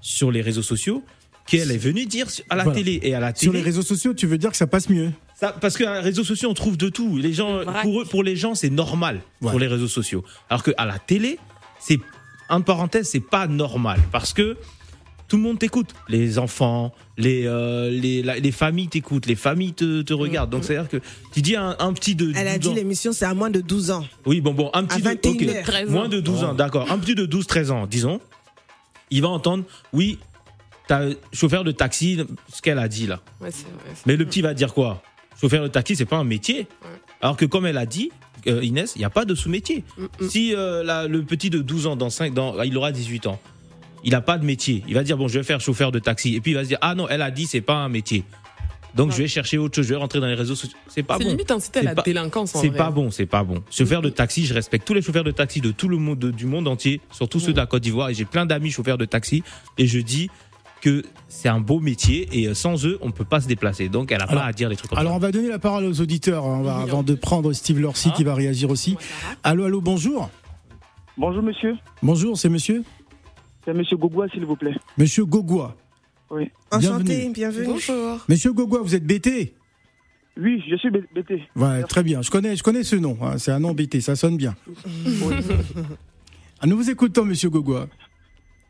sur 0.00 0.30
les 0.30 0.40
réseaux 0.42 0.62
sociaux 0.62 1.02
qu'elle 1.46 1.70
est 1.70 1.76
venue 1.76 2.06
dire 2.06 2.26
à 2.48 2.56
la 2.56 2.64
Voilà. 2.64 2.78
télé. 2.78 3.00
Et 3.02 3.14
à 3.14 3.20
la 3.20 3.34
Sur 3.34 3.50
télé. 3.52 3.58
les 3.58 3.64
réseaux 3.64 3.82
sociaux, 3.82 4.14
tu 4.14 4.26
veux 4.26 4.38
dire 4.38 4.50
que 4.50 4.56
ça 4.56 4.66
passe 4.66 4.88
mieux 4.88 5.10
ça- 5.38 5.52
parce 5.60 5.76
que 5.76 5.82
les 5.82 5.98
réseaux 6.00 6.24
sociaux, 6.24 6.48
on 6.48 6.54
trouve 6.54 6.76
de 6.78 6.88
tout. 6.88 7.18
Les 7.18 7.32
gens, 7.34 7.60
pour, 7.82 8.00
eux, 8.00 8.04
pour 8.06 8.22
les 8.22 8.34
gens, 8.36 8.54
c'est 8.54 8.70
normal 8.70 9.20
Ouais. 9.42 9.50
sur 9.50 9.58
les 9.58 9.66
réseaux 9.66 9.88
sociaux. 9.88 10.24
Alors 10.48 10.62
qu'à 10.62 10.84
la 10.86 10.98
télé, 10.98 11.38
c'est, 11.80 11.98
entre 12.48 12.64
parenthèses, 12.64 13.08
c'est 13.10 13.20
pas 13.20 13.46
normal. 13.46 14.00
Parce 14.12 14.32
que 14.32 14.56
tout 15.28 15.36
le 15.36 15.42
monde 15.42 15.58
t'écoute. 15.58 15.90
Les 16.08 16.38
enfants, 16.38 16.92
les, 17.16 17.46
euh, 17.46 17.90
les, 17.90 18.22
la- 18.22 18.38
les 18.38 18.52
familles 18.52 18.88
t'écoutent, 18.88 19.26
les 19.26 19.34
familles 19.34 19.72
te, 19.72 20.02
te 20.02 20.12
regardent. 20.12 20.50
Donc, 20.50 20.64
c'est-à-dire 20.64 20.88
que 20.88 20.98
tu 21.32 21.40
dis 21.42 21.56
à 21.56 21.62
un, 21.64 21.76
un 21.78 21.92
petit 21.92 22.14
de. 22.14 22.32
Elle 22.36 22.48
a 22.48 22.58
12 22.58 22.60
dit 22.60 22.68
ans- 22.68 22.74
l'émission 22.74 23.12
c'est 23.12 23.24
à 23.24 23.34
moins 23.34 23.50
de 23.50 23.60
12 23.60 23.90
ans. 23.90 24.04
oui, 24.26 24.40
bon, 24.40 24.52
bon, 24.54 24.70
un 24.74 24.84
petit 24.84 24.96
À 24.96 24.98
de, 24.98 25.04
21 25.04 25.32
ok, 25.32 25.42
heures. 25.42 25.64
13 25.64 25.90
moins 25.90 26.04
ans. 26.04 26.08
de 26.08 26.20
12 26.20 26.44
ans, 26.44 26.54
d'accord. 26.54 26.90
Un 26.92 26.98
petit 26.98 27.14
de 27.14 27.26
12, 27.26 27.46
13 27.46 27.70
ans, 27.70 27.86
disons. 27.86 28.20
Il 29.10 29.22
va 29.22 29.28
entendre, 29.28 29.64
oui, 29.92 30.18
t'as 30.88 31.10
chauffeur 31.32 31.64
de 31.64 31.70
taxi, 31.72 32.18
ce 32.52 32.60
qu'elle 32.62 32.78
a 32.78 32.88
dit 32.88 33.06
là. 33.06 33.20
Ouais, 33.40 33.50
c'est 33.50 33.64
vrai. 33.64 33.94
Mais 34.06 34.16
le 34.16 34.24
petit 34.24 34.40
va 34.42 34.54
dire 34.54 34.74
quoi? 34.74 35.02
Chauffeur 35.40 35.62
de 35.62 35.68
taxi, 35.68 35.96
c'est 35.96 36.04
pas 36.04 36.16
un 36.16 36.24
métier. 36.24 36.66
Alors 37.20 37.36
que 37.36 37.44
comme 37.44 37.64
elle 37.66 37.78
a 37.78 37.86
dit, 37.86 38.10
euh, 38.46 38.62
Inès, 38.62 38.92
il 38.96 38.98
n'y 39.00 39.04
a 39.04 39.10
pas 39.10 39.24
de 39.24 39.34
sous-métier. 39.34 39.84
Mm, 39.96 40.02
mm. 40.24 40.28
Si 40.28 40.54
euh, 40.54 40.82
la- 40.84 41.06
le 41.08 41.22
petit 41.22 41.48
de 41.50 41.58
12 41.60 41.86
ans, 41.86 41.96
dans 41.96 42.10
5, 42.10 42.34
dans, 42.34 42.60
il 42.62 42.76
aura 42.76 42.92
18 42.92 43.26
ans, 43.26 43.40
il 44.04 44.10
n'a 44.12 44.20
pas 44.20 44.38
de 44.38 44.44
métier. 44.44 44.84
Il 44.86 44.94
va 44.94 45.02
dire, 45.02 45.16
bon, 45.16 45.26
je 45.28 45.38
vais 45.38 45.44
faire 45.44 45.60
chauffeur 45.60 45.90
de 45.90 45.98
taxi. 45.98 46.34
Et 46.34 46.40
puis 46.40 46.52
il 46.52 46.54
va 46.54 46.62
se 46.62 46.68
dire, 46.68 46.78
ah 46.80 46.94
non, 46.94 47.08
elle 47.08 47.22
a 47.22 47.30
dit, 47.30 47.46
c'est 47.46 47.60
pas 47.62 47.74
un 47.76 47.88
métier. 47.88 48.24
Donc 48.94 49.10
je 49.10 49.16
vais 49.16 49.26
chercher 49.26 49.58
autre 49.58 49.74
chose, 49.74 49.86
je 49.86 49.90
vais 49.94 49.98
rentrer 49.98 50.20
dans 50.20 50.28
les 50.28 50.34
réseaux 50.34 50.54
sociaux. 50.54 50.78
C'est 50.86 51.02
pas 51.02 51.16
C'est 51.18 51.24
bon. 51.24 51.30
limite 51.30 51.50
inciter 51.50 51.80
à 51.80 51.82
C'est 51.82 51.88
la 51.88 51.94
pas- 51.96 52.02
délinquance 52.02 52.52
C'est 52.52 52.70
pas 52.70 52.90
bon, 52.92 53.10
c'est 53.10 53.26
pas 53.26 53.42
bon. 53.42 53.60
Chauffeur 53.68 54.02
de 54.02 54.08
taxi, 54.08 54.46
je 54.46 54.54
respecte 54.54 54.86
tous 54.86 54.94
les 54.94 55.02
chauffeurs 55.02 55.24
de 55.24 55.32
taxi 55.32 55.60
de 55.60 55.72
tout 55.72 55.88
le 55.88 55.96
monde, 55.96 56.20
de- 56.20 56.30
du 56.30 56.46
monde 56.46 56.68
entier, 56.68 57.00
surtout 57.10 57.40
ceux 57.40 57.52
de 57.52 57.56
la 57.56 57.66
Côte 57.66 57.82
d'Ivoire. 57.82 58.10
Et 58.10 58.14
j'ai 58.14 58.24
plein 58.24 58.46
d'amis 58.46 58.70
chauffeurs 58.70 58.96
de 58.98 59.04
taxi. 59.04 59.42
Et 59.78 59.88
je 59.88 59.98
dis 59.98 60.30
que 60.80 61.02
c'est 61.26 61.48
un 61.48 61.58
beau 61.60 61.80
métier 61.80 62.28
et 62.32 62.46
euh, 62.46 62.54
sans 62.54 62.86
eux, 62.86 62.98
on 63.00 63.10
peut 63.10 63.24
pas 63.24 63.40
se 63.40 63.48
déplacer. 63.48 63.88
Donc 63.88 64.12
elle 64.12 64.20
a 64.20 64.26
Alors- 64.26 64.42
pas 64.42 64.46
à 64.48 64.52
dire 64.52 64.68
des 64.68 64.76
trucs 64.76 64.90
comme 64.90 64.98
Alors, 65.00 65.12
on 65.12 65.20
ça. 65.20 65.26
va 65.26 65.32
donner 65.32 65.48
la 65.48 65.58
parole 65.58 65.86
aux 65.86 66.00
auditeurs 66.00 66.44
hein, 66.44 66.58
on 66.60 66.62
va- 66.62 66.76
Oui, 66.76 66.82
avant 66.84 67.02
de 67.02 67.14
prendre 67.14 67.52
Steve 67.52 67.80
Lorcy 67.80 68.10
Ah. 68.12 68.16
qui 68.16 68.22
va 68.22 68.34
réagir 68.36 68.70
aussi. 68.70 68.96
Allô, 69.42 69.64
allô, 69.64 69.80
bonjour. 69.80 70.30
Bonjour 71.16 71.42
monsieur, 71.42 71.74
Bonjour, 72.02 72.36
c'est 72.38 72.48
monsieur 72.48 72.82
c'est 73.64 73.74
monsieur 73.74 73.96
Gogoua 73.96 74.28
s'il 74.28 74.44
vous 74.44 74.56
plaît. 74.56 74.74
Monsieur 74.98 75.24
Gogoua. 75.24 75.74
Oui. 76.30 76.50
Enchanté, 76.72 77.28
bienvenue. 77.30 77.66
Bonjour. 77.66 78.18
Monsieur 78.28 78.52
Gogoua, 78.52 78.80
vous 78.82 78.94
êtes 78.94 79.06
BT 79.06 79.54
Oui, 80.36 80.62
je 80.68 80.76
suis 80.76 80.90
BT. 80.90 81.42
Ouais, 81.56 81.82
très 81.84 82.02
bien. 82.02 82.22
Je 82.22 82.30
connais, 82.30 82.56
je 82.56 82.62
connais 82.62 82.82
ce 82.82 82.96
nom. 82.96 83.16
hein, 83.22 83.38
C'est 83.38 83.52
un 83.52 83.60
nom 83.60 83.72
BT, 83.72 84.00
ça 84.00 84.16
sonne 84.16 84.36
bien. 84.36 84.54
Ah, 86.60 86.66
nous 86.66 86.76
vous 86.76 86.88
écoutons, 86.88 87.24
monsieur 87.26 87.50
Gogoua. 87.50 87.88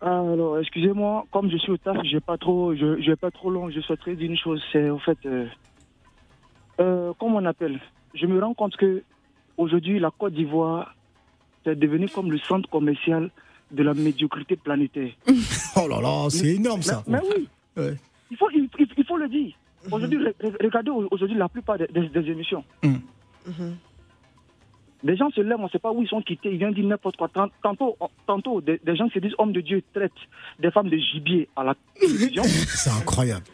Ah, 0.00 0.18
alors, 0.20 0.58
excusez-moi, 0.58 1.26
comme 1.30 1.48
je 1.50 1.56
suis 1.58 1.70
au 1.70 1.76
taf, 1.76 1.96
je 2.04 2.14
vais 2.16 2.20
pas 2.20 2.36
trop, 2.36 2.74
je, 2.74 3.00
je 3.00 3.10
vais 3.10 3.16
pas 3.16 3.30
trop 3.30 3.50
long. 3.50 3.70
Je 3.70 3.80
souhaiterais 3.80 4.16
dire 4.16 4.28
une 4.30 4.36
chose, 4.38 4.60
c'est 4.72 4.90
en 4.90 4.98
fait, 4.98 5.18
euh, 5.26 5.46
euh, 6.80 7.12
comment 7.20 7.36
on 7.36 7.44
appelle? 7.44 7.80
Je 8.14 8.26
me 8.26 8.40
rends 8.40 8.54
compte 8.54 8.76
que 8.76 9.02
aujourd'hui, 9.58 10.00
la 10.00 10.10
Côte 10.10 10.34
d'Ivoire, 10.34 10.96
c'est 11.64 11.78
devenu 11.78 12.08
comme 12.08 12.32
le 12.32 12.38
centre 12.38 12.68
commercial 12.68 13.30
de 13.70 13.82
la 13.82 13.94
médiocrité 13.94 14.56
planétaire. 14.56 15.12
Oh 15.76 15.88
là 15.88 16.00
là, 16.00 16.26
c'est 16.30 16.54
énorme 16.54 16.82
ça. 16.82 17.02
Mais, 17.06 17.18
mais 17.20 17.28
oui, 17.36 17.48
Ouais. 17.76 17.94
il 18.30 18.36
faut, 18.36 18.48
il, 18.50 18.68
il- 18.78 18.86
il 18.96 19.04
faut 19.04 19.16
le 19.16 19.28
dire. 19.28 19.52
Aujourd'hui, 19.90 20.18
re- 20.18 20.62
regardez 20.62 20.90
au- 20.90 21.08
aujourd'hui 21.10 21.36
la 21.36 21.48
plupart 21.48 21.76
des, 21.78 21.88
des- 21.88 22.08
des 22.08 22.30
émissions. 22.30 22.62
Mm. 22.82 22.94
Mhm. 23.46 23.76
Les 25.02 25.16
gens 25.16 25.28
se 25.30 25.40
lèvent, 25.42 25.58
on 25.60 25.64
ne 25.64 25.68
sait 25.68 25.78
pas 25.78 25.92
où 25.92 26.00
ils 26.02 26.08
sont 26.08 26.22
quittés, 26.22 26.50
ils 26.52 26.56
viennent 26.58 26.72
dire 26.72 26.86
n'importe 26.86 27.16
quoi. 27.16 27.28
Tant- 27.28 27.50
Tantôt, 27.62 27.96
tantôt 28.26 28.60
des, 28.62 28.80
des 28.82 28.96
gens 28.96 29.08
se 29.10 29.18
disent 29.18 29.34
hommes 29.36 29.52
de 29.52 29.60
Dieu 29.60 29.82
traitent 29.92 30.12
des 30.58 30.70
femmes 30.70 30.88
de 30.88 30.96
gibier 30.96 31.48
à 31.56 31.64
la 31.64 31.74
télévision. 32.00 32.42
C'est 32.68 32.90
incroyable. 32.90 33.44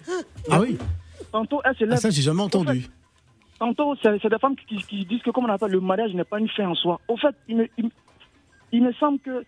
Ah 0.50 0.60
oui 0.60 0.76
tantôt, 1.32 1.60
elles 1.64 1.76
se 1.76 1.84
ah, 1.84 1.86
lèvent. 1.88 1.98
Ça, 1.98 2.10
j'ai 2.10 2.22
jamais 2.22 2.42
entendu. 2.42 2.86
Tantôt, 3.58 3.94
c'est 4.02 4.18
c'est 4.22 4.28
des 4.30 4.38
femmes 4.38 4.56
qui, 4.56 4.76
qui 4.76 5.04
disent 5.04 5.22
que, 5.22 5.30
comme 5.30 5.44
on 5.44 5.48
appelle, 5.48 5.70
le 5.72 5.80
mariage 5.80 6.14
n'est 6.14 6.24
pas 6.24 6.38
une 6.38 6.48
fin 6.48 6.66
en 6.68 6.74
soi. 6.74 6.98
Au 7.08 7.16
fait, 7.16 7.34
il 7.48 7.56
me, 7.58 7.68
il, 7.78 7.90
il 8.72 8.82
me 8.82 8.92
semble 8.94 9.18
que 9.20 9.44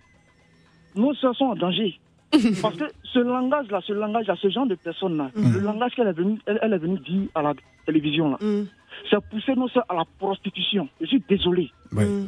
nos 0.95 1.15
sœurs 1.15 1.35
sont 1.37 1.47
en 1.47 1.55
danger. 1.57 1.99
Parce 2.63 2.77
que 2.77 2.85
ce 3.05 3.19
langage-là, 3.19 3.81
ce 3.87 3.93
langage-là, 3.93 4.37
ce 4.41 4.49
genre 4.49 4.67
de 4.67 4.75
personnes-là, 4.75 5.31
le 5.37 5.61
langage 5.61 5.93
qu'elle 5.95 6.09
est 6.09 6.13
venue, 6.13 6.39
elle, 6.47 6.59
elle 6.63 6.73
est 6.73 6.79
venue 6.79 6.99
dire 7.01 7.29
à 7.35 7.43
la 7.43 7.53
télévision, 7.85 8.31
là, 8.31 8.39
Mm. 8.41 8.65
c'est 9.11 9.21
pousser 9.31 9.55
nos 9.55 9.69
sœurs 9.69 9.85
à 9.89 9.95
la 9.95 10.05
prostitution. 10.19 10.89
Je 11.01 11.07
suis 11.07 11.23
désolé. 11.29 11.71
Mm. 11.93 12.27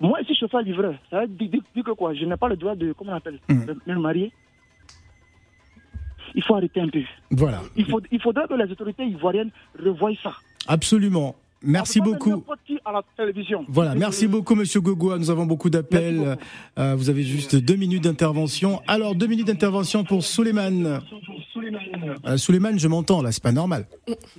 Moi, 0.00 0.20
ici, 0.22 0.34
chauffeur 0.36 0.60
livreur, 0.62 0.94
ça 1.10 1.20
veut 1.22 1.26
dire, 1.28 1.48
dire- 1.50 1.62
dire 1.74 1.84
que 1.84 1.90
quoi? 1.92 2.14
Je 2.14 2.24
n'ai 2.24 2.36
pas 2.36 2.48
le 2.48 2.56
droit 2.56 2.74
de, 2.76 2.92
comment 2.92 3.12
on 3.12 3.16
appelle, 3.16 3.38
Mm. 3.48 3.64
de 3.66 3.76
me 3.94 4.00
marier. 4.00 4.32
Il 6.36 6.42
faut 6.42 6.54
arrêter 6.56 6.80
un 6.80 6.88
peu. 6.88 7.02
Voilà, 7.30 7.60
Il, 7.76 7.86
faut, 7.86 8.00
il 8.10 8.20
faudrait 8.20 8.48
que 8.48 8.54
les 8.54 8.70
autorités 8.70 9.04
ivoiriennes 9.06 9.50
revoient 9.82 10.10
ça. 10.22 10.32
absolument. 10.68 11.34
Merci 11.64 12.00
beaucoup. 12.00 12.30
n'importe 12.30 12.60
qui 12.66 12.78
à 12.84 12.92
la 12.92 13.02
télévision. 13.16 13.64
Voilà, 13.68 13.94
merci 13.94 14.26
beaucoup, 14.26 14.54
monsieur 14.54 14.80
Gogoua. 14.80 15.18
Nous 15.18 15.30
avons 15.30 15.46
beaucoup 15.46 15.70
d'appels. 15.70 16.36
Euh, 16.78 16.94
vous 16.96 17.10
avez 17.10 17.22
juste 17.22 17.56
deux 17.56 17.76
minutes 17.76 18.04
d'intervention. 18.04 18.80
Alors, 18.86 19.14
deux 19.14 19.26
minutes 19.26 19.46
d'intervention 19.46 20.04
pour 20.04 20.22
Souleymane. 20.22 21.00
Euh, 22.26 22.36
Souleymane, 22.36 22.78
je 22.78 22.88
m'entends 22.88 23.22
là, 23.22 23.32
c'est 23.32 23.42
pas 23.42 23.52
normal. 23.52 23.86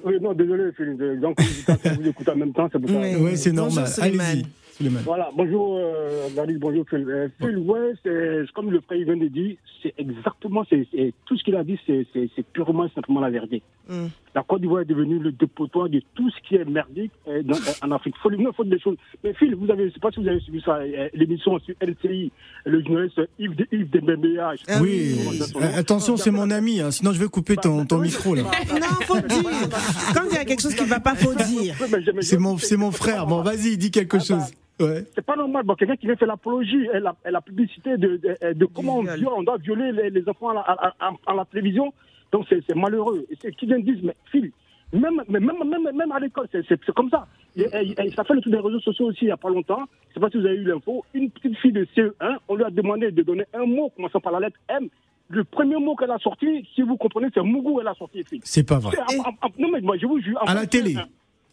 Oui, 0.04 0.16
non, 0.22 0.34
désolé, 0.34 0.72
Philippe. 0.76 1.02
Donc, 1.20 1.38
vous 1.40 2.08
écoute 2.08 2.30
en 2.30 2.36
même 2.36 2.54
temps, 2.54 2.70
c'est 2.72 2.80
pour 2.80 2.90
ça. 2.90 3.00
Oui. 3.00 3.16
Oui, 3.20 3.38
c'est 3.38 3.52
Bonjour, 3.52 3.76
normal. 3.76 3.92
Allez-y, 4.00 4.46
Souleymane. 4.74 5.04
Voilà, 5.04 5.30
bonjour, 5.36 5.78
euh, 5.78 6.28
David, 6.36 6.60
bonjour, 6.60 6.86
Phil. 6.90 7.06
Euh, 7.08 7.30
Phil, 7.40 7.58
ouais, 7.58 7.94
c'est 8.04 8.52
comme 8.54 8.72
le 8.72 8.82
frère 8.82 9.04
vient 9.06 9.18
de 9.18 9.28
dire, 9.28 9.56
c'est 9.82 9.94
exactement, 9.98 10.66
c'est 10.70 10.86
tout 11.26 11.38
ce 11.38 11.44
qu'il 11.44 11.56
a 11.56 11.64
dit, 11.64 11.80
c'est 11.88 12.46
purement 12.54 12.86
et 12.86 12.90
simplement 12.94 13.22
la 13.22 13.30
vérité. 13.30 13.64
Mm. 13.90 14.08
La 14.36 14.44
Côte 14.44 14.60
d'Ivoire 14.60 14.82
est 14.82 14.86
devenue 14.86 15.18
le 15.18 15.32
dépotoir 15.32 15.88
de 15.88 16.02
tout 16.14 16.30
ce 16.30 16.36
qui 16.48 16.56
est 16.56 16.66
merdique 16.66 17.12
euh, 17.28 17.42
dans- 17.42 17.56
en 17.82 17.92
Afrique. 17.92 18.16
Faut, 18.22 18.30
il 18.32 18.46
faut 18.56 18.66
des 18.66 18.78
choses. 18.80 18.98
Mais 19.24 19.34
Phil, 19.34 19.56
vous 19.56 19.72
avez, 19.72 19.88
je 19.88 19.94
sais 19.94 20.00
pas 20.02 20.12
si 20.12 20.20
vous 20.22 20.28
avez 20.28 20.42
suivi 20.42 20.62
ça, 20.62 20.76
euh, 20.76 21.08
l'émission 21.14 21.58
sur 21.60 21.74
LCI, 21.80 22.32
le 22.66 22.84
journaliste 22.84 23.22
Yves, 23.40 23.56
de, 23.56 23.66
Yves 23.72 23.90
Dembélé. 23.92 24.36
pas 24.36 24.54
Oui, 24.82 25.16
euh, 25.56 25.80
attention, 25.80 26.18
c'est 26.18 26.32
mon 26.32 26.52
ami, 26.52 26.82
hein, 26.82 26.92
sinon 26.92 27.14
je 27.14 27.20
vais 27.20 27.30
couper 27.30 27.56
ton, 27.56 27.86
ton 27.86 28.00
micro 28.00 28.36
là. 28.36 28.44
Non, 28.74 28.88
faut 29.06 29.22
dire. 29.22 29.42
Quand 30.14 30.24
il 30.30 30.36
y 30.36 30.38
a 30.38 30.44
quelque 30.46 30.62
chose 30.62 30.76
qui 30.76 30.84
va 30.86 31.00
pas, 31.00 31.16
faut 31.16 31.34
dire. 31.34 31.74
C'est 32.22 32.38
mon, 32.38 32.58
c'est 32.58 32.78
mon 32.78 32.92
frère. 32.92 33.26
Bon, 33.28 33.42
vas-y, 33.42 33.78
dis 33.78 33.90
quelque 33.90 34.20
chose. 34.20 34.44
Ouais. 34.82 35.06
C'est 35.16 35.26
pas 35.26 35.38
normal. 35.38 35.64
Bon, 35.64 35.76
quelqu'un 35.76 35.96
qui 35.96 36.06
vient 36.08 36.18
faire 36.18 36.28
l'apologie 36.28 36.90
et 36.94 37.00
la, 37.00 37.16
et 37.26 37.32
la 37.32 37.40
publicité 37.40 37.96
de, 37.96 38.18
de, 38.18 38.52
de 38.54 38.66
comment 38.66 38.98
on, 38.98 39.04
viole, 39.04 39.32
on 39.38 39.44
doit 39.44 39.58
violer 39.58 39.94
les, 39.94 40.10
les 40.10 40.28
enfants 40.28 40.50
à 40.50 40.54
la, 40.56 40.60
à, 40.60 40.94
à- 41.00 41.14
à 41.28 41.34
la 41.34 41.46
télévision. 41.46 41.94
Donc 42.36 42.46
c'est 42.50 42.62
c'est 42.68 42.76
malheureux. 42.76 43.26
Et 43.32 43.36
c'est 43.42 43.56
qui 43.56 43.66
vient 43.66 43.80
dire, 43.80 43.96
mais 44.04 44.16
Phil, 44.32 44.52
même, 44.92 45.22
mais 45.30 45.40
même, 45.40 45.56
même, 45.74 45.88
même 45.96 46.12
à 46.12 46.20
l'école, 46.20 46.48
c'est 46.52 46.66
c'est- 46.68 46.80
c'est 46.86 46.94
comme 46.94 47.10
ça. 47.10 47.28
Et, 47.56 47.62
et- 47.64 47.96
et 48.08 48.12
ça 48.12 48.26
fait 48.26 48.34
le 48.34 48.42
tour 48.42 48.52
des 48.52 48.60
réseaux 48.60 48.82
sociaux 48.82 49.06
aussi 49.08 49.20
il 49.22 49.28
n'y 49.28 49.32
a 49.32 49.38
pas 49.38 49.50
longtemps. 49.50 49.84
Je 50.10 50.16
sais 50.16 50.20
pas 50.20 50.30
si 50.30 50.38
vous 50.38 50.46
avez 50.46 50.56
eu 50.58 50.66
l'info. 50.66 51.06
Une 51.14 51.30
petite 51.32 51.56
fille 51.60 51.72
de 51.72 51.88
CE1, 51.96 52.36
on 52.50 52.56
lui 52.56 52.66
a 52.66 52.70
demandé 52.70 53.10
de 53.12 53.24
donner 53.24 53.46
un 53.54 53.66
mot 53.66 53.90
commençant 53.96 54.20
par 54.20 54.34
la 54.34 54.42
lettre 54.42 54.58
M. 54.68 54.90
Le 55.30 55.44
premier 55.46 55.78
mot 55.78 55.96
qu'elle 55.96 56.12
a 56.12 56.20
sorti, 56.20 56.68
si 56.76 56.82
vous 56.82 56.98
comprenez, 56.98 57.28
c'est 57.34 57.42
Mougou, 57.42 57.80
elle 57.80 57.88
a 57.88 57.94
sorti, 57.96 58.22
Phil. 58.26 58.42
C'est 58.44 58.68
pas 58.68 58.80
vrai. 58.80 58.98
C'est- 59.08 59.18
en- 59.20 59.24
en- 59.24 59.48
en- 59.48 59.50
Non, 59.58 59.70
mais 59.72 59.80
moi, 59.82 59.96
je 59.98 60.06
vous 60.06 60.20
jure. 60.20 60.38
À 60.46 60.54
la 60.54 60.62
fait, 60.62 60.68
télé. 60.68 60.94
CE1. 60.94 61.06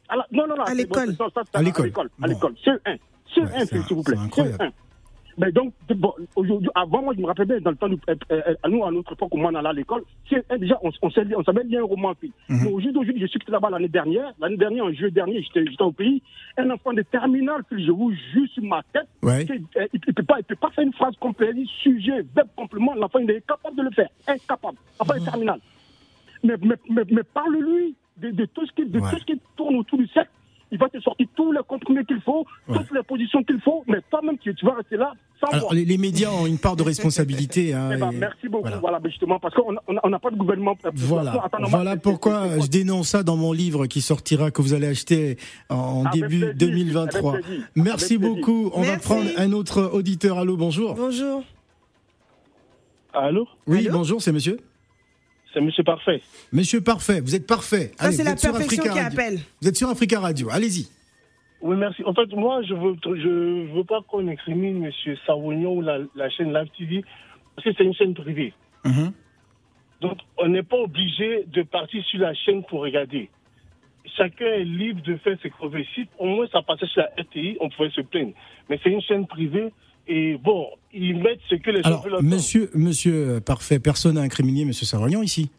À 0.09 0.17
la- 0.17 0.27
non, 0.33 0.47
non, 0.49 0.57
non. 0.57 0.65
À 0.65 0.75
l'école. 0.75 1.13
bon, 1.13 1.17
ça, 1.17 1.31
ça, 1.37 1.43
c'est 1.53 1.57
À 1.59 1.63
l'école. 1.63 1.85
À 1.85 1.87
l'école. 1.87 2.11
À 2.21 2.27
Bon. 2.27 2.33
l'école. 2.35 2.55
CE1. 2.65 2.97
CE1, 3.35 3.45
Ouais, 3.45 3.67
c'est 3.67 3.83
s'il 3.87 3.97
vous 3.97 4.03
plaît. 4.03 4.17
c'est 4.19 4.25
incroyable. 4.25 4.57
CE1. 4.61 4.73
Mais 5.39 5.51
donc, 5.53 5.73
bon, 5.89 6.13
aujourd'hui, 6.37 6.69
avant, 6.75 7.03
moi, 7.03 7.15
je 7.17 7.21
me 7.21 7.27
rappelle 7.27 7.47
bien, 7.47 7.61
dans 7.61 7.71
le 7.71 7.77
temps, 7.77 7.89
euh, 7.91 8.15
euh, 8.31 8.55
à 8.63 8.69
nous, 8.69 8.85
à 8.85 8.91
notre 8.91 9.13
époque, 9.13 9.35
où 9.35 9.39
on 9.39 9.55
allait 9.55 9.69
à 9.69 9.73
l'école, 9.73 10.03
CE1, 10.31 10.59
déjà, 10.59 10.79
on, 10.83 10.91
on, 11.03 11.11
savait, 11.11 11.35
on 11.37 11.43
savait 11.43 11.65
lire 11.65 11.81
un 11.81 11.85
roman, 11.87 12.15
puis. 12.15 12.33
Mhm. 12.49 12.61
Mais 12.65 12.71
aujourd'hui, 12.73 13.15
je 13.21 13.27
suis 13.27 13.39
là-bas 13.49 13.71
l'année 13.71 13.89
dernière. 13.89 14.33
L'année 14.41 14.57
dernière, 14.57 14.85
en 14.85 14.93
juillet 14.93 15.11
dernier, 15.11 15.43
j'étais 15.43 15.83
au 15.83 15.93
pays. 15.93 16.23
Un 16.59 16.71
enfant 16.71 16.93
de 16.93 17.03
terminale, 17.03 17.63
puis 17.69 17.85
je 17.85 17.91
vous 17.93 18.13
jure 18.33 18.49
sur 18.53 18.63
ma 18.63 18.83
tête, 18.93 19.09
Ouais. 19.23 19.47
euh, 19.51 19.87
il 19.93 20.01
ne 20.07 20.13
peut, 20.13 20.23
peut 20.47 20.57
pas 20.57 20.71
faire 20.71 20.85
une 20.85 20.93
phrase 20.93 21.17
complète, 21.19 21.57
sujet, 21.83 22.25
verbe, 22.35 22.49
complément. 22.57 22.95
L'enfant, 22.95 23.19
il 23.21 23.31
est 23.31 23.37
incapable 23.39 23.77
de 23.77 23.83
le 23.83 23.91
faire. 23.91 24.09
Incapable. 24.27 24.77
Enfant 24.99 25.19
de 25.19 25.25
terminale 25.25 25.61
mais, 26.45 26.55
mais, 26.63 26.75
mais, 26.91 27.03
mais 27.11 27.23
parle-lui 27.23 27.95
de, 28.17 28.31
de 28.31 28.45
tout 28.47 28.67
ce 28.67 28.73
qui, 28.73 28.85
de 28.85 28.99
Ouais. 28.99 29.11
tout 29.11 29.19
ce 29.19 29.25
qui 29.25 29.41
tourne 29.57 29.77
autour 29.77 29.99
du 29.99 30.07
cercle. 30.09 30.31
Il 30.73 30.79
va 30.79 30.89
te 30.89 30.99
sortir 31.01 31.27
tous 31.37 31.53
les 31.53 31.61
comprimés 31.69 32.03
qu'il 32.05 32.21
faut, 32.23 32.47
Ouais. 32.67 32.79
toutes 32.79 32.93
les 32.97 33.03
positions 33.03 33.45
qu'il 33.45 33.61
faut, 33.61 33.85
mais 33.87 33.99
toi-même, 34.11 34.39
tu, 34.39 34.55
tu 34.55 34.65
vas 34.67 34.75
rester 34.75 34.97
là 34.97 35.13
sans 35.39 35.49
Alors, 35.49 35.61
voir. 35.65 35.75
les, 35.75 35.85
les 35.85 35.99
médias 35.99 36.31
ont 36.31 36.47
une 36.47 36.57
part 36.59 36.77
de 36.77 36.83
responsabilité. 36.83 37.75
hein, 37.75 37.91
Eh 37.95 37.99
ben, 37.99 38.11
et- 38.11 38.17
merci 38.17 38.49
beaucoup. 38.49 38.63
voilà. 38.63 38.79
Voilà, 38.79 38.99
ben, 38.99 39.11
justement, 39.11 39.39
parce 39.39 39.55
qu'on 39.55 39.73
n'a 40.11 40.19
pas 40.19 40.31
de 40.31 40.37
gouvernement. 40.37 40.75
Voilà, 40.95 41.43
voilà 41.69 41.93
c'est- 41.93 42.01
pourquoi 42.03 42.45
c'est- 42.49 42.55
c'est- 42.55 42.61
je 42.67 42.71
dénonce 42.71 43.09
ça 43.09 43.23
dans 43.23 43.37
mon 43.37 43.53
livre 43.53 43.87
qui 43.87 44.01
sortira, 44.01 44.51
que 44.51 44.63
vous 44.63 44.73
allez 44.73 44.87
acheter 44.87 45.37
en 45.69 46.05
Avec 46.07 46.23
début 46.23 46.39
plaisir, 46.41 46.55
2023. 46.57 47.33
avec 47.35 47.45
plaisir, 47.45 47.65
Merci 47.77 48.05
avec 48.15 48.19
plaisir. 48.21 48.35
beaucoup. 48.37 48.71
On 48.73 48.81
va 48.83 48.97
prendre 48.97 49.29
un 49.37 49.53
autre 49.53 49.91
auditeur. 49.93 50.39
Allô, 50.39 50.57
bonjour. 50.57 50.95
Bonjour. 50.95 51.43
Allô? 53.13 53.47
Oui, 53.67 53.87
Allô 53.89 53.99
bonjour, 53.99 54.23
c'est 54.23 54.33
monsieur. 54.33 54.59
C'est 55.53 55.61
Monsieur 55.61 55.83
Parfait. 55.85 56.21
Monsieur 56.53 56.81
Parfait, 56.81 57.21
vous 57.21 57.35
êtes 57.35 57.47
parfait. 57.47 57.93
Ça, 57.97 58.11
c'est 58.11 58.19
vous 58.23 58.25
la 58.25 58.31
êtes 58.33 58.39
sur 58.41 58.53
perfection 58.53 58.83
Africa 58.83 58.93
qui 58.99 59.05
Radio. 59.05 59.21
appelle. 59.21 59.41
Vous 59.61 59.69
êtes 59.69 59.77
sur 59.77 59.89
Africa 59.89 60.21
Radio, 60.21 60.49
allez-y. 60.51 60.89
Oui, 61.61 61.77
merci. 61.77 62.03
En 62.05 62.15
fait, 62.15 62.27
moi, 62.35 62.63
je 62.63 62.75
veux, 62.75 62.97
je 63.05 63.73
veux 63.75 63.85
pas 63.85 64.01
qu'on 64.09 64.27
incrimine 64.29 64.81
Monsieur 64.81 65.17
Savognon 65.27 65.75
ou 65.77 65.83
la, 65.83 65.99
la 66.17 66.29
chaîne 66.31 66.53
Live 66.53 66.69
TV 66.77 67.05
parce 67.55 67.65
que 67.67 67.75
c'est 67.77 67.85
une 67.85 67.95
chaîne 67.95 68.15
privée. 68.15 68.53
Mhm. 68.85 69.13
Donc, 70.01 70.19
on 70.39 70.49
n'est 70.49 70.65
pas 70.65 70.79
obligé 70.79 71.45
de 71.47 71.63
partir 71.63 72.03
sur 72.07 72.19
la 72.21 72.35
chaîne 72.35 72.65
pour 72.65 72.81
regarder. 72.81 73.31
Chacun 74.17 74.47
est 74.47 74.65
libre 74.65 75.01
de 75.03 75.17
faire 75.19 75.37
ses 75.43 75.51
crever. 75.51 75.87
Si 75.95 76.09
au 76.19 76.27
moins 76.27 76.47
ça 76.51 76.61
passait 76.63 76.87
sur 76.87 77.03
la 77.03 77.23
RTI, 77.23 77.57
on 77.61 77.69
pouvait 77.69 77.91
se 77.91 78.01
plaindre. 78.01 78.33
Mais 78.69 78.81
c'est 78.83 78.91
une 78.91 79.01
chaîne 79.03 79.27
privée 79.29 79.73
et 80.09 80.37
bon, 80.37 80.67
ils 80.93 81.17
mettent 81.17 81.41
ce 81.49 81.55
que 81.57 81.71
les 81.71 81.83
gens 81.83 82.03
Alors, 82.03 82.23
monsieur, 82.23 82.71
monsieur 82.75 83.41
Parfait, 83.41 83.79
personne 83.79 84.15
n'a 84.17 84.23
incriminé 84.23 84.65
monsieur 84.65 84.87
Savagnon 84.87 85.23
ici. 85.23 85.51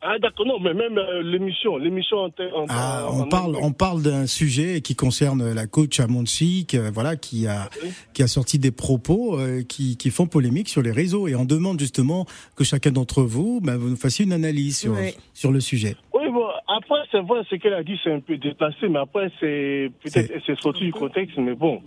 Ah, 0.00 0.16
d'accord, 0.20 0.46
non, 0.46 0.60
mais 0.60 0.74
même 0.74 0.96
euh, 0.96 1.22
l'émission, 1.24 1.76
l'émission 1.76 2.18
en, 2.18 2.26
en- 2.26 2.66
Ah, 2.68 3.08
on 3.10 3.22
en 3.22 3.28
parle, 3.28 3.56
on 3.60 3.72
parle 3.72 4.00
d'un 4.00 4.26
sujet 4.28 4.80
qui 4.80 4.94
concerne 4.94 5.52
la 5.52 5.66
coach 5.66 5.98
Amonsik, 5.98 6.74
euh, 6.74 6.92
voilà, 6.94 7.16
qui 7.16 7.48
a, 7.48 7.68
qui 8.14 8.22
a 8.22 8.28
sorti 8.28 8.60
des 8.60 8.70
propos 8.70 9.36
euh, 9.40 9.62
qui, 9.64 9.96
qui 9.96 10.10
font 10.10 10.28
polémique 10.28 10.68
sur 10.68 10.82
les 10.82 10.92
réseaux. 10.92 11.26
Et 11.26 11.34
on 11.34 11.44
demande 11.44 11.80
justement 11.80 12.26
que 12.54 12.62
chacun 12.62 12.92
d'entre 12.92 13.22
vous, 13.24 13.60
ben, 13.60 13.76
vous 13.76 13.88
nous 13.90 13.96
fassiez 13.96 14.24
une 14.24 14.32
analyse 14.32 14.78
sur, 14.78 14.94
sur 15.34 15.50
le 15.50 15.58
sujet. 15.58 15.96
Oui, 16.14 16.30
bon, 16.30 16.46
après, 16.68 17.00
c'est 17.10 17.20
vrai, 17.20 17.40
ce 17.50 17.56
qu'elle 17.56 17.74
a 17.74 17.82
dit, 17.82 17.98
c'est 18.04 18.12
un 18.12 18.20
peu 18.20 18.36
déplacé, 18.36 18.88
mais 18.88 19.00
après, 19.00 19.32
c'est 19.40 19.90
peut-être 20.04 20.28
C'est- 20.28 20.42
c'est 20.46 20.60
sorti 20.60 20.84
du 20.84 20.92
contexte, 20.92 21.36
mais 21.38 21.54
bon. 21.56 21.82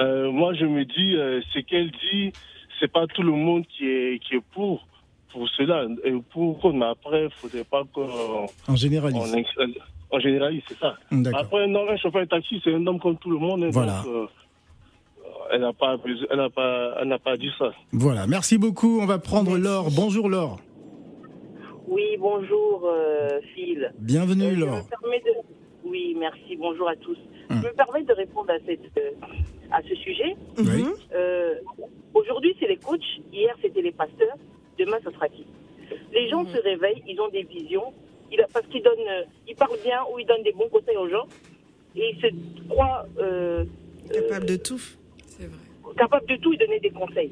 Euh, 0.00 0.30
moi, 0.30 0.52
je 0.54 0.64
me 0.66 0.84
dis, 0.84 1.16
euh, 1.16 1.40
ce 1.52 1.58
qu'elle 1.60 1.90
dit, 1.90 2.32
c'est 2.78 2.90
pas 2.92 3.06
tout 3.06 3.22
le 3.22 3.32
monde 3.32 3.64
qui 3.66 3.86
est, 3.88 4.18
qui 4.22 4.36
est 4.36 4.44
pour, 4.54 4.86
pour 5.32 5.48
cela. 5.50 5.84
Et 6.04 6.12
pour, 6.32 6.72
mais 6.74 6.86
après, 6.86 7.24
il 7.24 7.30
faudrait 7.30 7.64
pas 7.64 7.82
qu'on 7.92 8.46
En 8.68 8.76
généralise. 8.76 9.18
on 9.58 9.66
on 10.12 10.18
généralise, 10.18 10.62
c'est 10.68 10.78
ça. 10.78 10.96
D'accord. 11.12 11.40
Après, 11.40 11.66
non, 11.68 11.88
un 11.88 11.96
chauffeur 11.96 12.22
de 12.22 12.26
taxi, 12.28 12.60
c'est 12.64 12.74
un 12.74 12.84
homme 12.86 12.98
comme 12.98 13.16
tout 13.18 13.30
le 13.30 13.38
monde. 13.38 13.62
hein, 13.62 13.70
Voilà. 13.70 14.02
donc, 14.04 14.12
euh, 14.12 14.26
elle 15.52 15.60
n'a 15.60 15.72
pas, 15.72 15.96
besoin- 15.96 16.26
elle 16.30 16.38
n'a 16.38 16.50
pas, 16.50 16.94
elle 17.00 17.08
n'a 17.08 17.18
pas 17.18 17.36
dit 17.36 17.50
ça. 17.58 17.70
Voilà, 17.92 18.26
merci 18.26 18.58
beaucoup. 18.58 19.00
On 19.00 19.06
va 19.06 19.18
prendre 19.18 19.56
Laure. 19.56 19.88
Bonjour 19.94 20.28
Laure. 20.28 20.58
Oui, 21.86 22.16
bonjour 22.18 22.82
euh, 22.86 23.40
Phil. 23.54 23.92
Bienvenue 24.00 24.44
Euh, 24.46 24.54
je 24.54 24.60
Laure. 24.60 24.76
me 24.84 24.88
permets 25.00 25.20
de... 25.20 25.30
Oui, 25.84 26.16
merci, 26.18 26.56
bonjour 26.56 26.88
à 26.88 26.96
tous. 26.96 27.16
Hum. 27.50 27.60
Je 27.62 27.66
me 27.68 27.72
permets 27.74 28.02
de 28.02 28.12
répondre 28.12 28.50
à, 28.50 28.58
cette, 28.66 28.80
euh, 28.98 29.10
à 29.72 29.82
ce 29.82 29.94
sujet. 29.94 30.36
Oui. 30.58 30.84
Euh, 31.14 31.54
Aujourd'hui, 32.12 32.56
c'est 32.58 32.66
les 32.66 32.76
coachs, 32.76 33.00
hier, 33.32 33.54
c'était 33.62 33.82
les 33.82 33.92
pasteurs, 33.92 34.36
demain, 34.78 34.98
ce 35.04 35.10
sera 35.12 35.28
qui? 35.28 35.46
Les 36.12 36.28
gens 36.28 36.44
se 36.46 36.58
réveillent, 36.60 37.02
ils 37.06 37.20
ont 37.20 37.28
des 37.28 37.44
visions, 37.44 37.92
ils- 38.32 38.44
parce 38.52 38.66
qu'ils 38.66 38.82
donnent, 38.82 38.98
euh, 39.08 39.22
ils 39.48 39.54
parlent 39.54 39.78
bien 39.84 40.00
ou 40.12 40.18
ils 40.18 40.26
donnent 40.26 40.42
des 40.42 40.52
bons 40.52 40.68
conseils 40.68 40.96
aux 40.96 41.08
gens, 41.08 41.26
et 41.94 42.10
ils 42.12 42.20
se 42.20 42.26
croient 42.68 43.06
euh, 43.18 43.64
Capable 44.12 44.46
de 44.46 44.56
tout. 44.56 44.80
C'est 45.26 45.46
vrai. 45.46 45.58
capables 45.96 46.26
de 46.26 46.36
tout 46.36 46.52
et 46.52 46.56
donner 46.56 46.80
des 46.80 46.90
conseils. 46.90 47.30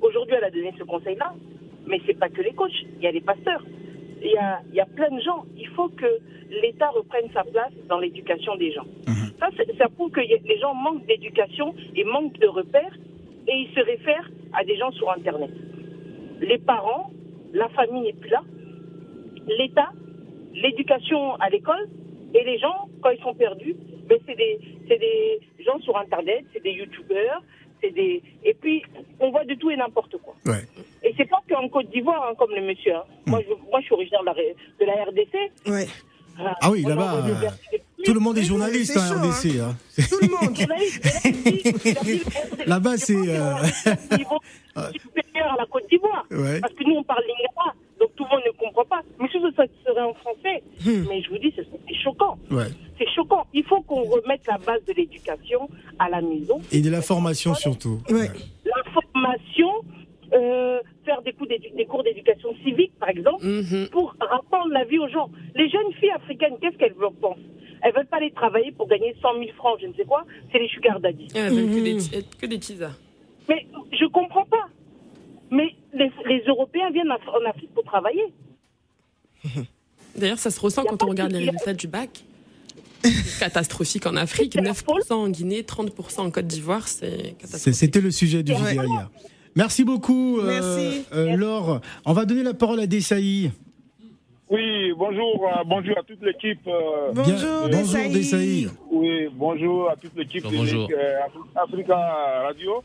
Aujourd'hui, 0.00 0.34
elle 0.36 0.44
a 0.44 0.50
donné 0.50 0.74
ce 0.76 0.82
conseil-là, 0.82 1.32
mais 1.86 2.00
c'est 2.04 2.18
pas 2.18 2.28
que 2.28 2.42
les 2.42 2.52
coachs, 2.52 2.72
il 2.96 3.02
y 3.02 3.06
a 3.06 3.12
les 3.12 3.20
pasteurs. 3.20 3.64
Il 4.20 4.30
y 4.32 4.36
a, 4.36 4.60
il 4.68 4.74
y 4.74 4.80
a 4.80 4.86
plein 4.86 5.10
de 5.16 5.20
gens. 5.20 5.44
Il 5.56 5.68
faut 5.68 5.88
que 5.90 6.18
l'État 6.50 6.90
reprenne 6.90 7.28
sa 7.32 7.44
place 7.44 7.72
dans 7.88 7.98
l'éducation 8.00 8.56
des 8.56 8.72
gens. 8.72 8.86
Ça, 9.78 9.88
prouve 9.88 10.10
que 10.10 10.20
les 10.20 10.58
gens 10.60 10.74
manquent 10.74 11.06
d'éducation 11.06 11.74
et 11.96 12.04
manquent 12.04 12.38
de 12.38 12.46
repères 12.46 12.96
et 13.48 13.52
ils 13.52 13.74
se 13.74 13.80
réfèrent 13.80 14.30
à 14.52 14.64
des 14.64 14.76
gens 14.76 14.90
sur 14.92 15.10
Internet. 15.10 15.50
Les 16.40 16.58
parents, 16.58 17.10
la 17.52 17.68
famille 17.70 18.02
n'est 18.02 18.12
plus 18.12 18.30
là. 18.30 18.42
L'État, 19.58 19.90
l'éducation 20.54 21.34
à 21.36 21.48
l'école 21.50 21.88
et 22.34 22.44
les 22.44 22.58
gens, 22.58 22.88
quand 23.02 23.10
ils 23.10 23.20
sont 23.22 23.34
perdus, 23.34 23.74
ben 24.08 24.18
c'est 24.26 24.36
des, 24.36 24.58
c'est 24.88 24.98
des 24.98 25.40
gens 25.64 25.78
sur 25.80 25.96
Internet, 25.96 26.44
c'est 26.52 26.62
des 26.62 26.72
youtubeurs, 26.72 27.42
c'est 27.82 27.90
des... 27.90 28.22
Et 28.44 28.54
puis, 28.54 28.82
on 29.20 29.30
voit 29.30 29.44
de 29.44 29.54
tout 29.54 29.70
et 29.70 29.76
n'importe 29.76 30.16
quoi. 30.18 30.34
Ouais. 30.46 30.62
Et 31.02 31.12
c'est 31.16 31.28
pas 31.28 31.40
qu'en 31.48 31.68
Côte 31.68 31.90
d'Ivoire, 31.90 32.28
hein, 32.30 32.34
comme 32.38 32.54
le 32.54 32.62
monsieur. 32.62 32.94
hein. 32.94 33.04
Moi, 33.26 33.40
je, 33.48 33.54
moi, 33.70 33.80
je 33.80 33.86
suis 33.86 33.94
originaire 33.94 34.20
de 34.20 34.26
la, 34.26 34.32
ré- 34.32 34.56
de 34.80 34.84
la 34.84 35.04
RDC. 35.04 35.34
Ouais. 35.68 35.86
Ah 36.38 36.70
oui, 36.70 36.82
là-bas, 36.82 37.22
des 37.22 37.32
euh, 37.32 37.78
Tout 38.04 38.14
le 38.14 38.20
monde 38.20 38.38
est 38.38 38.42
journaliste 38.44 38.96
en 38.96 39.00
chaud, 39.00 39.20
RDC. 39.28 39.60
hein. 39.60 39.76
Tout 40.10 40.18
le 40.20 40.28
monde. 40.28 40.58
Là-bas, 42.66 42.96
c'est, 42.96 43.14
euh, 43.16 43.54
supérieur 44.92 45.52
à 45.52 45.56
la 45.58 45.66
Côte 45.70 45.84
d'Ivoire. 45.90 46.24
Ouais. 46.30 46.60
Parce 46.60 46.72
que 46.74 46.84
nous, 46.84 46.96
on 46.96 47.02
parle 47.04 47.22
lingala, 47.22 47.74
donc 48.00 48.10
tout 48.16 48.24
le 48.24 48.30
monde 48.30 48.42
ne 48.46 48.52
comprend 48.58 48.84
pas. 48.84 49.02
Mais 49.20 49.28
si 49.28 49.38
ça 49.56 49.64
serait 49.86 50.00
en 50.02 50.14
français, 50.14 50.62
Hmm. 50.84 51.04
mais 51.08 51.22
je 51.22 51.30
vous 51.30 51.38
dis, 51.38 51.52
c'est 51.56 51.94
choquant. 52.02 52.36
Ouais. 52.50 52.66
C'est 52.98 53.08
choquant. 53.14 53.46
Il 53.54 53.64
faut 53.64 53.80
qu'on 53.82 54.02
remette 54.02 54.42
la 54.48 54.58
base 54.58 54.84
de 54.86 54.92
l'éducation 54.94 55.68
à 55.98 56.08
la 56.08 56.20
maison. 56.20 56.60
Et 56.72 56.80
de 56.80 56.90
la 56.90 57.02
formation 57.02 57.54
surtout. 57.54 58.00
Ouais. 58.10 58.28
La 58.64 58.82
formation, 58.92 59.68
euh, 60.32 60.80
faire 61.04 61.22
des, 61.22 61.32
coups 61.32 61.50
des 61.76 61.84
cours 61.86 62.02
d'éducation 62.02 62.48
civique, 62.64 62.92
par 62.98 63.10
exemple, 63.10 63.44
Mhm. 63.46 63.88
pour 63.92 64.16
apprendre 64.20 64.72
la 64.72 64.84
vie 64.84 64.98
aux 64.98 65.08
gens. 65.08 65.30
Les 65.54 65.68
jeunes 65.68 65.92
filles 66.00 66.10
africaines, 66.16 66.54
qu'est-ce 66.60 66.76
qu'elles 66.78 66.94
pensent? 67.20 67.38
Elles 67.82 67.92
veulent 67.94 68.06
pas 68.06 68.18
aller 68.18 68.30
travailler 68.30 68.72
pour 68.72 68.86
gagner 68.88 69.14
100 69.20 69.34
000 69.38 69.46
francs, 69.56 69.78
je 69.82 69.86
ne 69.88 69.94
sais 69.94 70.04
quoi. 70.04 70.24
C'est 70.52 70.58
les 70.58 70.68
sugar 70.68 71.00
daddy. 71.00 71.28
Ah, 71.34 71.48
que 71.48 71.82
des, 71.82 72.16
être 72.16 72.36
que 72.38 72.46
des 72.46 72.58
teasers. 72.58 72.96
Mais 73.48 73.66
je 73.92 74.06
comprends 74.06 74.44
pas. 74.46 74.68
Mais 75.50 75.74
les, 75.92 76.10
les 76.28 76.42
Européens 76.46 76.90
viennent 76.90 77.10
en 77.10 77.48
Afrique 77.50 77.74
pour 77.74 77.84
travailler. 77.84 78.22
D'ailleurs, 80.16 80.38
ça 80.38 80.50
se 80.50 80.60
ressent 80.60 80.84
quand 80.84 81.02
on 81.02 81.08
regarde 81.08 81.32
de- 81.32 81.38
les 81.38 81.44
résultats 81.46 81.74
du 81.74 81.88
bac. 81.88 82.10
Catastrophique 83.40 84.06
en 84.06 84.14
Afrique. 84.16 84.52
C'est 84.54 84.60
la 84.62 84.72
9% 84.72 85.12
en 85.12 85.28
Guinée, 85.28 85.62
30% 85.62 86.20
en 86.20 86.30
Côte 86.30 86.46
d'Ivoire. 86.46 86.86
C'est 86.86 87.34
catastrophique. 87.38 87.74
C'était 87.74 88.00
le 88.00 88.10
sujet 88.12 88.42
du 88.44 88.52
hier. 88.52 89.10
Merci 89.56 89.84
beaucoup, 89.84 90.38
euh, 90.38 90.46
Merci. 90.46 91.04
euh, 91.12 91.36
Laure. 91.36 91.80
On 92.06 92.12
va 92.12 92.24
donner 92.24 92.42
la 92.44 92.54
parole 92.54 92.80
à 92.80 92.86
Dessaï. 92.86 93.50
Oui, 94.52 94.92
bonjour, 94.98 95.46
euh, 95.48 95.62
bonjour 95.64 95.96
à 95.98 96.02
toute 96.02 96.22
l'équipe. 96.22 96.60
euh, 96.66 97.12
Bien- 97.12 97.22
Bonjour, 97.24 97.68
Dessaï. 97.70 98.66
Oui, 98.90 99.28
bonjour 99.32 99.88
à 99.90 99.96
toute 99.96 100.14
l'équipe 100.14 100.44
de 100.44 100.54
Bonjour. 100.56 100.88
euh, 100.92 101.20
Af- 101.26 101.64
Africa 101.64 101.96
Radio. 102.44 102.82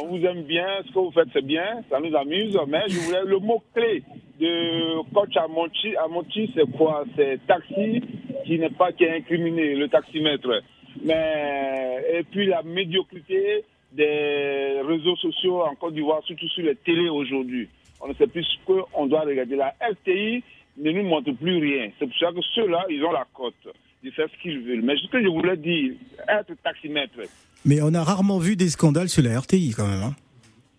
On 0.00 0.06
vous 0.06 0.24
aime 0.24 0.42
bien, 0.42 0.66
ce 0.86 0.92
que 0.92 0.98
vous 1.00 1.10
faites 1.10 1.28
c'est 1.32 1.44
bien, 1.44 1.82
ça 1.90 1.98
nous 1.98 2.14
amuse, 2.16 2.56
mais 2.68 2.82
je 2.88 2.98
voulais 3.00 3.24
le 3.24 3.38
mot 3.40 3.60
clé 3.74 4.04
de 4.38 5.02
coach 5.12 5.36
Amonchi, 5.36 5.96
Amonchi 5.96 6.52
c'est 6.54 6.70
quoi? 6.76 7.04
C'est 7.16 7.44
taxi 7.46 8.00
qui 8.44 8.58
n'est 8.60 8.70
pas 8.70 8.92
qui 8.92 9.02
est 9.04 9.16
incriminé, 9.16 9.74
le 9.74 9.88
taximètre. 9.88 10.62
Mais 11.02 12.04
et 12.12 12.22
puis 12.22 12.46
la 12.46 12.62
médiocrité 12.62 13.64
des 13.92 14.80
réseaux 14.86 15.16
sociaux 15.16 15.62
en 15.62 15.74
Côte 15.74 15.94
d'Ivoire, 15.94 16.22
surtout 16.24 16.48
sur 16.50 16.62
les 16.62 16.76
télés 16.76 17.08
aujourd'hui. 17.08 17.68
On 18.00 18.06
ne 18.08 18.14
sait 18.14 18.28
plus 18.28 18.44
ce 18.44 18.56
qu'on 18.66 19.06
doit 19.06 19.22
regarder. 19.22 19.56
La 19.56 19.74
RTI 19.80 20.44
ne 20.80 20.90
nous 20.92 21.02
montre 21.08 21.32
plus 21.32 21.58
rien. 21.58 21.90
C'est 21.98 22.06
pour 22.06 22.16
ça 22.18 22.28
que 22.32 22.40
ceux-là, 22.54 22.84
ils 22.90 23.02
ont 23.04 23.12
la 23.12 23.26
cote. 23.34 23.54
Ils 24.02 24.12
savent 24.14 24.30
ce 24.36 24.42
qu'ils 24.42 24.60
veulent. 24.60 24.82
Mais 24.82 24.96
ce 24.96 25.06
que 25.08 25.22
je 25.22 25.28
voulais 25.28 25.56
dire, 25.56 25.92
être 26.28 26.52
taximètre, 26.62 27.18
Mais 27.64 27.80
on 27.82 27.92
a 27.94 28.02
rarement 28.02 28.38
vu 28.38 28.56
des 28.56 28.70
scandales 28.70 29.08
sur 29.10 29.22
la 29.22 29.38
RTI 29.38 29.74
quand 29.76 29.86
même. 29.86 30.02
hein. 30.02 30.14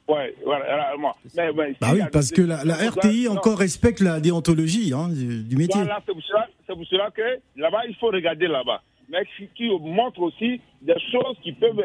ouais, 0.08 0.34
voilà. 0.44 0.94
Mais, 1.36 1.52
mais 1.54 1.76
Bah 1.80 1.90
oui, 1.94 2.02
parce 2.12 2.30
des- 2.30 2.36
que 2.38 2.42
la, 2.42 2.58
RTI 2.90 3.26
non. 3.26 3.34
encore 3.34 3.60
respecte 3.60 4.00
la 4.00 4.20
déontologie 4.20 4.92
hein, 4.94 5.10
du, 5.10 5.44
du 5.44 5.56
métier. 5.56 5.82
Voilà, 5.82 6.02
c'est 6.06 6.14
pour 6.14 6.24
cela, 6.24 6.48
c'est 6.68 6.74
pour 6.74 6.86
cela 6.88 7.12
que 7.12 7.22
là-bas, 7.56 7.86
il 7.88 7.96
faut 7.96 8.08
regarder 8.08 8.48
là-bas. 8.48 8.82
Mais 9.12 9.26
qui, 9.38 9.48
qui 9.56 9.70
montre 9.70 10.22
aussi 10.22 10.62
des 10.82 11.00
choses 11.12 11.38
qui 11.44 11.52
peuvent, 11.52 11.84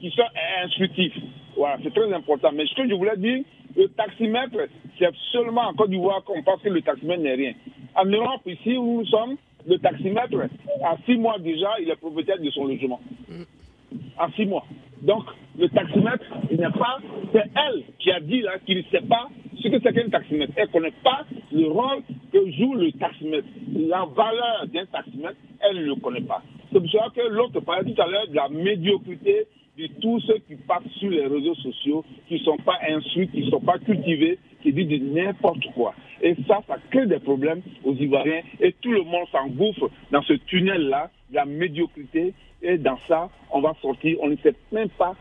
qui 0.00 0.10
sont 0.10 0.22
instructives. 0.64 1.14
Voilà, 1.56 1.78
c'est 1.82 1.94
très 1.94 2.12
important. 2.12 2.50
Mais 2.52 2.66
ce 2.66 2.74
que 2.74 2.88
je 2.88 2.94
voulais 2.94 3.16
dire, 3.16 3.44
le 3.76 3.88
taximètre, 3.88 4.56
c'est 4.98 5.14
seulement 5.32 5.68
en 5.68 5.74
Côte 5.74 5.90
d'Ivoire 5.90 6.22
qu'on 6.24 6.42
pense 6.42 6.60
que 6.62 6.68
le 6.68 6.82
taximètre 6.82 7.22
n'est 7.22 7.34
rien. 7.34 7.52
En 7.94 8.04
Europe, 8.04 8.42
ici 8.46 8.76
où 8.76 9.00
nous 9.00 9.06
sommes, 9.06 9.36
le 9.66 9.78
taximètre, 9.78 10.36
à 10.84 10.96
six 11.06 11.16
mois 11.16 11.38
déjà, 11.38 11.70
il 11.80 11.88
est 11.90 11.96
propriétaire 11.96 12.38
de 12.38 12.50
son 12.50 12.64
logement. 12.64 13.00
En 14.18 14.30
six 14.32 14.46
mois. 14.46 14.64
Donc, 15.02 15.24
le 15.58 15.68
taximètre, 15.68 16.24
il 16.50 16.58
n'est 16.58 16.70
pas. 16.70 16.98
C'est 17.32 17.44
elle 17.54 17.82
qui 17.98 18.10
a 18.10 18.20
dit 18.20 18.40
là 18.40 18.58
qu'il 18.64 18.78
ne 18.78 18.82
sait 18.84 19.06
pas 19.06 19.28
ce 19.64 19.68
que 19.68 19.82
c'est 19.82 19.92
qu'un 19.92 20.08
taximètre. 20.10 20.52
Elle 20.56 20.66
ne 20.66 20.72
connaît 20.72 20.92
pas 21.02 21.24
le 21.52 21.66
rôle 21.66 22.02
que 22.32 22.50
joue 22.52 22.74
le 22.74 22.92
taximètre. 22.92 23.46
La 23.74 24.04
valeur 24.04 24.66
d'un 24.72 24.86
taximètre, 24.86 25.36
elle 25.60 25.76
ne 25.78 25.84
le 25.84 25.94
connaît 25.96 26.20
pas. 26.20 26.42
C'est 26.72 26.80
pour 26.80 26.90
ça 26.90 27.06
que 27.14 27.22
l'autre 27.28 27.60
parlait 27.60 27.92
tout 27.92 28.00
à 28.00 28.06
l'heure 28.06 28.28
de 28.28 28.34
la 28.34 28.48
médiocrité 28.48 29.46
de 29.78 29.88
tous 30.00 30.20
ceux 30.20 30.38
qui 30.46 30.54
passent 30.56 30.82
sur 30.98 31.10
les 31.10 31.26
réseaux 31.26 31.54
sociaux, 31.56 32.04
qui 32.28 32.34
ne 32.34 32.38
sont 32.40 32.58
pas 32.58 32.78
instruits, 32.88 33.28
qui 33.28 33.44
ne 33.44 33.50
sont 33.50 33.60
pas 33.60 33.78
cultivés, 33.78 34.38
qui 34.62 34.72
disent 34.72 34.88
de 34.88 34.98
n'importe 34.98 35.64
quoi. 35.74 35.94
Et 36.22 36.36
ça, 36.46 36.60
ça 36.66 36.76
crée 36.90 37.06
des 37.06 37.18
problèmes 37.18 37.60
aux 37.82 37.94
Ivoiriens 37.94 38.42
et 38.60 38.72
tout 38.80 38.92
le 38.92 39.02
monde 39.02 39.26
s'engouffre 39.32 39.90
dans 40.10 40.22
ce 40.22 40.34
tunnel-là, 40.34 41.10
de 41.30 41.34
la 41.34 41.44
médiocrité. 41.44 42.34
Et 42.62 42.78
dans 42.78 42.98
ça, 43.08 43.28
on 43.50 43.60
va 43.60 43.74
sortir, 43.82 44.16
on 44.22 44.28
ne 44.28 44.36
sait 44.36 44.54
même 44.72 44.88
pas 44.90 45.14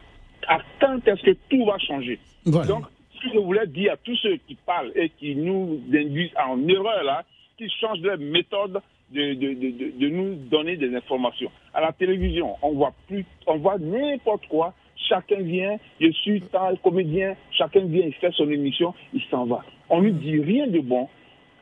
à 0.47 0.60
quand 0.79 1.08
est-ce 1.08 1.23
que 1.23 1.38
tout 1.49 1.65
va 1.65 1.77
changer. 1.79 2.19
Voilà. 2.45 2.67
Donc, 2.67 2.86
je 3.33 3.39
voulais 3.39 3.67
dire 3.67 3.93
à 3.93 3.97
tous 3.97 4.15
ceux 4.17 4.38
qui 4.47 4.55
parlent 4.55 4.91
et 4.95 5.09
qui 5.09 5.36
nous 5.36 5.79
induisent 5.93 6.33
en 6.38 6.67
erreur, 6.67 7.03
là, 7.03 7.23
qu'ils 7.57 7.71
changent 7.71 8.01
leur 8.01 8.17
méthode 8.17 8.81
de, 9.12 9.33
de, 9.36 9.53
de, 9.53 9.97
de- 9.99 10.09
nous 10.09 10.36
donner 10.49 10.75
des 10.77 10.95
informations. 10.95 11.51
À 11.73 11.81
la 11.81 11.91
télévision, 11.93 12.55
on 12.62 12.71
voit 12.73 12.93
plus, 13.07 13.25
on 13.47 13.57
voit 13.57 13.77
n'importe 13.77 14.47
quoi. 14.47 14.73
Chacun 15.09 15.41
vient, 15.41 15.77
je 15.99 16.09
suis 16.12 16.41
tel 16.41 16.77
comédien, 16.83 17.36
chacun 17.51 17.81
vient, 17.86 18.05
il 18.05 18.13
fait 18.13 18.31
son 18.31 18.49
émission, 18.49 18.93
il 19.13 19.21
s'en 19.29 19.45
va. 19.45 19.63
On 19.89 20.01
ne 20.01 20.09
dit 20.12 20.39
rien 20.41 20.67
de 20.67 20.79
bon. 20.79 21.07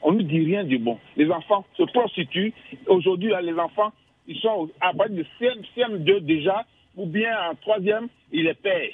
On 0.03 0.13
ne 0.13 0.21
dit 0.21 0.43
rien 0.45 0.63
de 0.63 0.77
bon. 0.77 0.97
Les 1.17 1.29
enfants 1.29 1.65
se 1.77 1.83
prostituent. 1.83 2.53
Aujourd'hui, 2.87 3.31
les 3.43 3.53
enfants, 3.53 3.91
ils 4.27 4.37
sont 4.37 4.69
à 4.79 4.93
partir 4.93 5.15
de 5.17 5.25
CM, 5.39 5.59
CM2 5.75 6.19
déjà, 6.21 6.65
ou 6.95 7.05
bien 7.05 7.31
en 7.49 7.55
troisième, 7.55 8.07
ils 8.31 8.43
les 8.45 8.53
paient. 8.53 8.93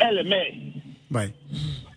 Elle 0.00 0.26
met. 0.26 0.54
Ouais. 1.10 1.32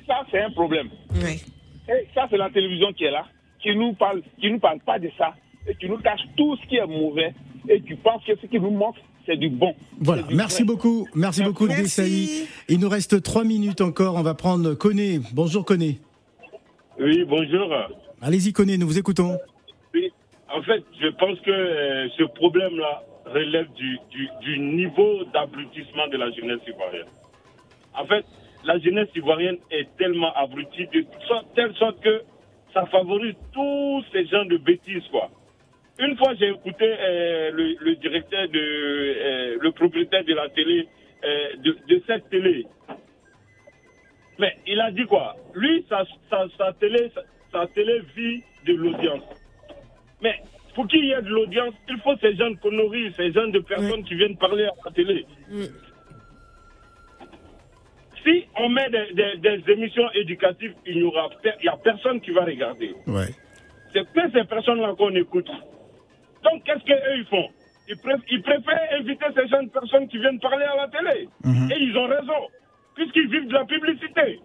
Ça, 0.07 0.25
c'est 0.31 0.41
un 0.41 0.51
problème. 0.51 0.89
Et 1.15 2.07
ça, 2.13 2.27
c'est 2.29 2.37
la 2.37 2.49
télévision 2.49 2.91
qui 2.93 3.05
est 3.05 3.11
là, 3.11 3.25
qui 3.61 3.75
nous 3.75 3.93
parle, 3.93 4.21
qui 4.39 4.51
nous 4.51 4.59
parle 4.59 4.79
pas 4.79 4.99
de 4.99 5.09
ça, 5.17 5.33
et 5.67 5.75
qui 5.75 5.87
nous 5.87 5.97
cache 5.97 6.21
tout 6.35 6.55
ce 6.57 6.67
qui 6.67 6.77
est 6.77 6.85
mauvais, 6.85 7.33
et 7.69 7.81
qui 7.81 7.95
pense 7.95 8.23
que 8.23 8.35
ce 8.41 8.45
qui 8.47 8.59
nous 8.59 8.71
montre, 8.71 8.99
c'est 9.25 9.37
du 9.37 9.49
bon. 9.49 9.73
Voilà, 9.99 10.23
du 10.23 10.35
merci 10.35 10.63
vrai. 10.63 10.73
beaucoup. 10.73 11.07
Merci 11.15 11.43
beaucoup. 11.43 11.67
Dessaï. 11.67 12.47
Il 12.69 12.79
nous 12.79 12.89
reste 12.89 13.21
trois 13.23 13.43
minutes 13.43 13.81
encore. 13.81 14.15
On 14.15 14.21
va 14.21 14.35
prendre 14.35 14.73
Koné. 14.75 15.19
Bonjour, 15.33 15.65
Koné. 15.65 15.99
Oui, 16.99 17.23
bonjour. 17.27 17.73
Allez-y, 18.21 18.53
Koné, 18.53 18.77
nous 18.77 18.87
vous 18.87 18.99
écoutons. 18.99 19.37
Oui, 19.93 20.11
en 20.53 20.61
fait, 20.61 20.83
je 21.01 21.07
pense 21.07 21.39
que 21.41 21.51
euh, 21.51 22.07
ce 22.17 22.23
problème-là 22.23 23.03
relève 23.25 23.67
du, 23.73 23.97
du, 24.11 24.29
du 24.41 24.59
niveau 24.59 25.23
d'abrutissement 25.33 26.07
de 26.11 26.17
la 26.17 26.31
jeunesse 26.31 26.59
ivoirienne. 26.67 27.07
En 27.97 28.05
fait, 28.05 28.25
la 28.63 28.77
jeunesse 28.79 29.09
ivoirienne 29.15 29.57
est 29.71 29.87
tellement 29.97 30.33
abrutie 30.33 30.87
de 30.87 31.05
telle 31.55 31.73
sorte 31.75 32.01
que 32.01 32.21
ça 32.73 32.85
favorise 32.87 33.35
tous 33.53 34.03
ces 34.11 34.25
gens 34.27 34.45
de 34.45 34.57
bêtises, 34.57 35.07
quoi. 35.11 35.29
Une 35.97 36.17
fois, 36.17 36.33
j'ai 36.35 36.49
écouté 36.49 36.83
euh, 36.83 37.51
le, 37.51 37.75
le 37.79 37.95
directeur 37.95 38.49
de, 38.49 38.59
euh, 38.59 39.57
le 39.61 39.71
propriétaire 39.71 40.25
de 40.25 40.33
la 40.33 40.49
télé, 40.49 40.87
euh, 41.23 41.55
de, 41.63 41.77
de 41.87 42.01
cette 42.05 42.29
télé. 42.29 42.65
Mais 44.37 44.57
il 44.67 44.81
a 44.81 44.91
dit 44.91 45.05
quoi? 45.05 45.37
Lui, 45.53 45.85
sa, 45.87 46.03
sa, 46.29 46.47
sa 46.57 46.73
télé, 46.73 47.09
sa, 47.15 47.21
sa 47.53 47.67
télé 47.67 48.01
vit 48.13 48.43
de 48.65 48.73
l'audience. 48.73 49.23
Mais 50.21 50.35
pour 50.73 50.85
qu'il 50.87 51.05
y 51.05 51.11
ait 51.13 51.21
de 51.21 51.29
l'audience, 51.29 51.73
il 51.87 51.97
faut 51.99 52.17
ces 52.17 52.35
gens 52.35 52.49
de 52.51 52.57
conneries, 52.57 53.13
ces 53.15 53.31
gens 53.31 53.47
de 53.47 53.59
personnes 53.59 54.03
qui 54.03 54.15
viennent 54.15 54.35
parler 54.37 54.65
à 54.65 54.73
la 54.83 54.91
télé. 54.91 55.25
Si 58.25 58.45
on 58.57 58.69
met 58.69 58.89
des, 58.89 59.13
des- 59.13 59.37
des 59.37 59.71
émissions 59.73 60.09
éducatives, 60.13 60.73
il 60.85 60.97
n'y 60.97 61.03
aura 61.03 61.29
il 61.61 61.65
y 61.65 61.69
a 61.69 61.77
personne 61.77 62.19
qui 62.21 62.31
va 62.31 62.43
regarder. 62.45 62.93
Ouais. 63.07 63.27
C'est 63.93 64.03
que 64.11 64.31
ces 64.33 64.43
personnes-là 64.45 64.93
qu'on 64.97 65.13
écoute. 65.15 65.47
Donc, 66.43 66.63
qu'est-ce 66.63 66.83
qu'eux, 66.85 67.17
ils 67.17 67.25
font? 67.25 67.47
Ils, 67.87 67.95
préf- 67.97 68.23
ils 68.31 68.41
préfèrent 68.41 68.87
inviter 68.99 69.25
ces 69.35 69.47
jeunes 69.47 69.69
personnes 69.69 70.07
qui 70.07 70.17
viennent 70.17 70.39
parler 70.39 70.65
à 70.65 70.75
la 70.75 70.87
télé. 70.87 71.29
Et 71.71 71.77
ils 71.79 71.95
ont 71.97 72.07
raison, 72.07 72.47
puisqu'ils 72.95 73.29
vivent 73.29 73.47
de 73.47 73.53
la 73.53 73.65
publicité. 73.65 74.39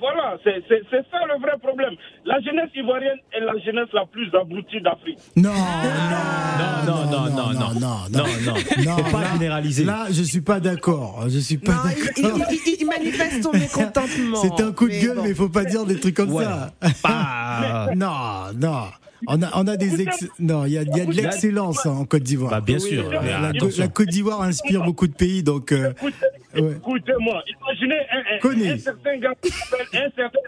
Voilà, 0.00 0.36
c'est 0.44 0.62
c'est- 0.68 0.82
c'est 0.90 1.04
ça 1.10 1.18
le 1.26 1.40
vrai 1.40 1.58
problème. 1.60 1.94
La 2.24 2.40
jeunesse 2.40 2.70
ivoirienne 2.74 3.18
est 3.32 3.40
la 3.40 3.58
jeunesse 3.64 3.88
la 3.92 4.06
plus 4.06 4.28
abrutie 4.34 4.80
d'Afrique. 4.80 5.18
Non, 5.36 5.50
Non, 5.50 6.86
non, 6.86 7.04
non, 7.10 7.30
non, 7.30 7.52
non, 7.52 7.80
non, 7.80 7.96
non, 8.10 8.24
non. 8.44 8.54
non. 8.84 8.96
Faut 8.96 9.10
pas 9.16 9.24
généraliser. 9.32 9.84
Là, 9.84 10.06
je 10.10 10.22
suis 10.22 10.40
pas 10.40 10.60
d'accord. 10.60 11.24
Je 11.28 11.38
suis 11.38 11.58
pas 11.58 11.72
Non, 11.72 11.78
d'accord. 11.84 12.48
il- 12.50 12.60
il- 12.66 12.76
il 12.80 12.86
manifeste 12.86 13.42
son 13.42 13.52
mécontentement. 13.52 14.36
C'est 14.42 14.62
un 14.62 14.72
coup 14.72 14.86
de 14.88 14.92
Mais 14.94 15.00
gueule, 15.00 15.16
bon. 15.16 15.22
mais 15.24 15.28
il 15.30 15.34
faut 15.34 15.48
pas 15.48 15.64
dire 15.64 15.84
des 15.84 15.98
trucs 15.98 16.14
comme 16.16 16.32
Ouais. 16.32 16.44
ça. 16.44 16.70
Pas- 17.02 17.94
non, 17.96 18.52
non. 18.56 18.84
On 19.26 19.42
a, 19.42 19.50
on 19.54 19.66
a 19.66 19.76
des 19.76 20.00
ex... 20.02 20.28
non, 20.38 20.64
il 20.64 20.72
y 20.72 20.78
a, 20.78 20.82
il 20.82 20.96
y 20.96 21.00
a 21.00 21.04
de 21.06 21.12
l'excellence 21.12 21.84
hein, 21.86 21.90
en 21.90 22.04
Côte 22.04 22.22
d'Ivoire. 22.22 22.50
Bah, 22.52 22.60
bien 22.60 22.78
sûr. 22.78 23.10
La, 23.10 23.20
mais 23.20 23.30
la- 23.30 23.48
attention. 23.48 23.82
la 23.82 23.88
Côte 23.88 24.08
d'Ivoire 24.08 24.42
inspire 24.42 24.84
beaucoup 24.84 25.06
de 25.08 25.14
pays, 25.14 25.42
donc 25.42 25.72
euh, 25.72 25.90
Écoutez, 25.90 26.62
ouais. 26.62 26.72
écoutez-moi, 26.76 27.42
imaginez 27.60 27.98
un, 28.12 28.72
un- 28.74 28.78
certain 28.78 29.16
gars 29.18 29.34
qui 29.42 29.50
s'appelle 29.50 29.86
un 29.92 30.10
certain 30.16 30.38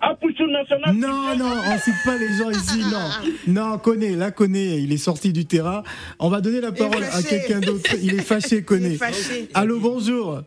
Apouchou 0.00 0.46
National. 0.46 0.94
Non, 0.94 1.36
non, 1.36 1.50
on 1.66 1.78
cite 1.78 1.94
pas 2.04 2.16
les 2.18 2.36
gens 2.36 2.50
ici, 2.50 2.80
non. 2.90 3.52
Non, 3.70 3.78
connaît, 3.78 4.10
là, 4.16 4.30
connaît, 4.30 4.82
il 4.82 4.92
est 4.92 4.96
sorti 4.98 5.32
du 5.32 5.46
terrain. 5.46 5.82
On 6.18 6.28
va 6.28 6.40
donner 6.40 6.60
la 6.60 6.72
parole 6.72 7.02
à 7.04 7.22
quelqu'un 7.22 7.60
d'autre. 7.60 7.90
Il 8.02 8.14
est 8.14 8.22
fâché, 8.22 8.56
Il 8.56 8.58
est 8.58 8.62
connaît. 8.64 8.94
fâché. 8.96 9.48
Allô, 9.54 9.78
bonjour. 9.80 10.42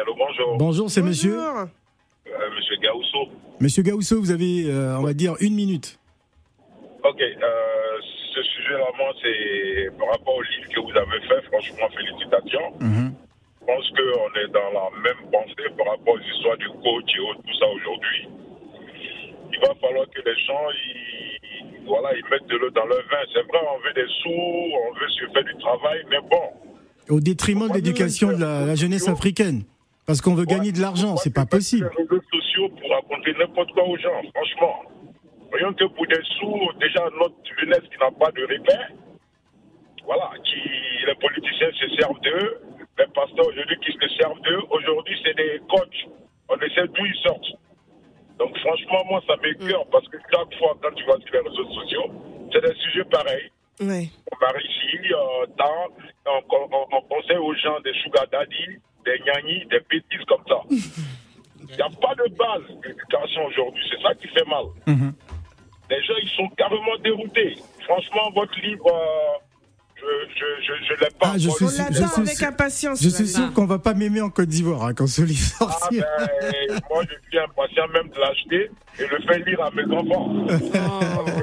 allô, 0.00 0.14
bonjour. 0.16 0.56
Bonjour, 0.58 0.90
c'est 0.90 1.02
monsieur. 1.02 1.36
Bonjour. 1.36 1.58
Euh, 1.60 2.50
monsieur 2.56 2.76
Gaousso. 2.82 3.28
Monsieur 3.60 3.82
Gaousso, 3.82 4.20
vous 4.20 4.30
avez, 4.30 4.64
euh, 4.66 4.96
on 4.98 5.02
va 5.02 5.14
dire, 5.14 5.34
une 5.40 5.54
minute. 5.54 5.97
Ok, 7.08 7.20
euh, 7.22 7.98
ce 8.34 8.42
sujet-là, 8.42 8.84
moi, 8.98 9.12
c'est 9.22 9.88
par 9.98 10.08
rapport 10.10 10.36
au 10.36 10.42
livre 10.42 10.68
que 10.68 10.80
vous 10.80 10.96
avez 10.96 11.20
fait, 11.26 11.40
franchement, 11.48 11.88
félicitations. 11.96 12.72
Je 12.80 13.66
pense 13.66 13.88
qu'on 13.90 14.40
est 14.40 14.48
dans 14.52 14.70
la 14.72 14.90
même 15.02 15.30
pensée 15.32 15.68
par 15.76 15.86
rapport 15.88 16.14
aux 16.14 16.20
histoires 16.20 16.56
du 16.58 16.68
coach 16.68 17.08
et 17.16 17.20
autres, 17.20 17.40
tout 17.46 17.58
ça 17.58 17.66
aujourd'hui. 17.68 18.28
Il 19.52 19.58
va 19.60 19.74
falloir 19.80 20.06
que 20.10 20.20
les 20.24 20.36
gens, 20.44 20.66
ils, 20.72 21.86
voilà, 21.86 22.14
ils 22.16 22.24
mettent 22.30 22.46
de 22.46 22.56
l'eau 22.56 22.70
dans 22.70 22.84
leur 22.86 22.98
vin. 22.98 23.24
C'est 23.32 23.42
vrai, 23.42 23.58
on 23.74 23.78
veut 23.80 23.94
des 23.94 24.08
sous, 24.22 24.28
on 24.30 24.92
veut 25.00 25.08
se 25.08 25.32
faire 25.32 25.44
du 25.44 25.56
travail, 25.60 26.04
mais 26.10 26.20
bon, 26.30 27.14
Au 27.16 27.20
détriment 27.20 27.68
de 27.68 27.74
l'éducation 27.74 28.32
de 28.32 28.40
la, 28.40 28.66
la 28.66 28.74
jeunesse 28.74 29.08
africaine. 29.08 29.62
Parce 30.06 30.20
qu'on 30.22 30.34
veut 30.34 30.46
gagner 30.46 30.72
de 30.72 30.80
l'argent, 30.80 31.16
c'est 31.16 31.34
pas 31.34 31.44
possible. 31.46 31.90
les 31.98 32.04
réseaux 32.04 32.22
sociaux 32.30 32.68
pour 32.68 32.90
raconter 32.90 33.32
n'importe 33.38 33.70
quoi 33.72 33.84
aux 33.84 33.96
gens, 33.98 34.22
franchement. 34.34 34.82
Rien 35.52 35.72
que 35.72 35.84
pour 35.84 36.06
des 36.06 36.20
sous, 36.38 36.72
déjà 36.80 37.04
notre 37.18 37.34
jeunesse 37.58 37.82
qui 37.90 37.98
n'a 37.98 38.10
pas 38.10 38.30
de 38.32 38.42
repère, 38.42 38.90
voilà, 40.04 40.30
qui 40.44 40.60
les 41.06 41.14
politiciens 41.14 41.70
se 41.72 41.88
servent 41.96 42.20
d'eux, 42.20 42.60
les 42.98 43.06
pasteurs 43.14 43.46
aujourd'hui 43.46 43.78
qui 43.84 43.92
se 43.92 44.08
servent 44.20 44.40
d'eux, 44.42 44.60
aujourd'hui 44.70 45.16
c'est 45.24 45.34
des 45.36 45.60
coachs, 45.68 46.06
on 46.48 46.56
ne 46.56 46.68
sait 46.68 46.86
d'où 46.88 47.04
ils 47.06 47.20
sortent. 47.22 47.52
Donc 48.38 48.56
franchement, 48.58 49.02
moi, 49.10 49.20
ça 49.26 49.34
m'écœure 49.42 49.84
parce 49.90 50.06
que 50.08 50.16
chaque 50.32 50.54
fois, 50.58 50.76
quand 50.82 50.94
tu 50.94 51.04
vas 51.04 51.16
sur 51.18 51.32
les 51.32 51.48
réseaux 51.48 51.72
sociaux, 51.72 52.04
c'est 52.52 52.60
des 52.60 52.74
sujets 52.74 53.04
pareils. 53.04 53.50
On 54.32 54.36
parle 54.36 54.60
ici, 54.62 54.98
euh, 55.12 55.46
dans, 55.56 55.88
on, 56.26 56.68
on- 56.72 56.86
on 56.96 57.00
conseille 57.02 57.36
aux 57.38 57.54
gens 57.54 57.80
des 57.80 57.92
sugar 57.94 58.26
daddy, 58.30 58.78
des 59.04 59.18
gnanis, 59.20 59.66
des 59.66 59.80
bêtises 59.90 60.24
comme 60.28 60.44
ça. 60.48 60.60
Il 61.60 61.74
n'y 61.74 61.82
a 61.82 61.88
pas 62.00 62.14
de 62.14 62.28
base 62.34 62.62
d'éducation 62.82 63.44
aujourd'hui. 63.46 63.84
C'est 63.90 64.00
ça 64.00 64.14
qui 64.14 64.28
fait 64.28 64.46
mal. 64.46 64.64
Les 65.90 66.02
gens, 66.02 66.14
ils 66.22 66.28
sont 66.36 66.48
carrément 66.56 66.96
déroutés. 67.02 67.56
Franchement, 67.84 68.30
votre 68.34 68.58
livre, 68.60 68.86
euh, 68.86 69.38
je 69.96 70.04
je, 70.34 70.44
je, 70.66 70.84
je 70.86 71.00
l'ai 71.00 71.10
pas. 71.18 71.32
Ah, 71.32 71.38
je 71.38 71.48
suis, 71.48 71.64
On 71.64 71.68
sûr- 71.68 71.84
l'attend 71.90 72.20
avec 72.22 72.42
impatience. 72.42 73.02
je 73.02 73.08
suis 73.08 73.26
sûr 73.28 73.52
qu'on 73.54 73.64
va 73.66 73.78
pas 73.78 73.94
m'aimer 73.94 74.20
en 74.20 74.30
Côte 74.30 74.48
d'Ivoire 74.48 74.84
hein, 74.84 74.94
quand 74.94 75.06
ce 75.06 75.22
livre 75.22 75.40
Ah 75.60 75.64
sortira. 75.80 76.06
ben, 76.18 76.80
moi, 76.90 77.02
je 77.02 77.28
suis 77.28 77.38
impatient 77.38 77.88
même 77.88 78.08
de 78.10 78.20
l'acheter 78.20 78.70
et 79.00 79.06
le 79.06 79.22
faire 79.26 79.44
lire 79.44 79.62
à 79.62 79.70
mes 79.70 79.84
enfants. 79.94 80.46
Franchement, 80.46 81.24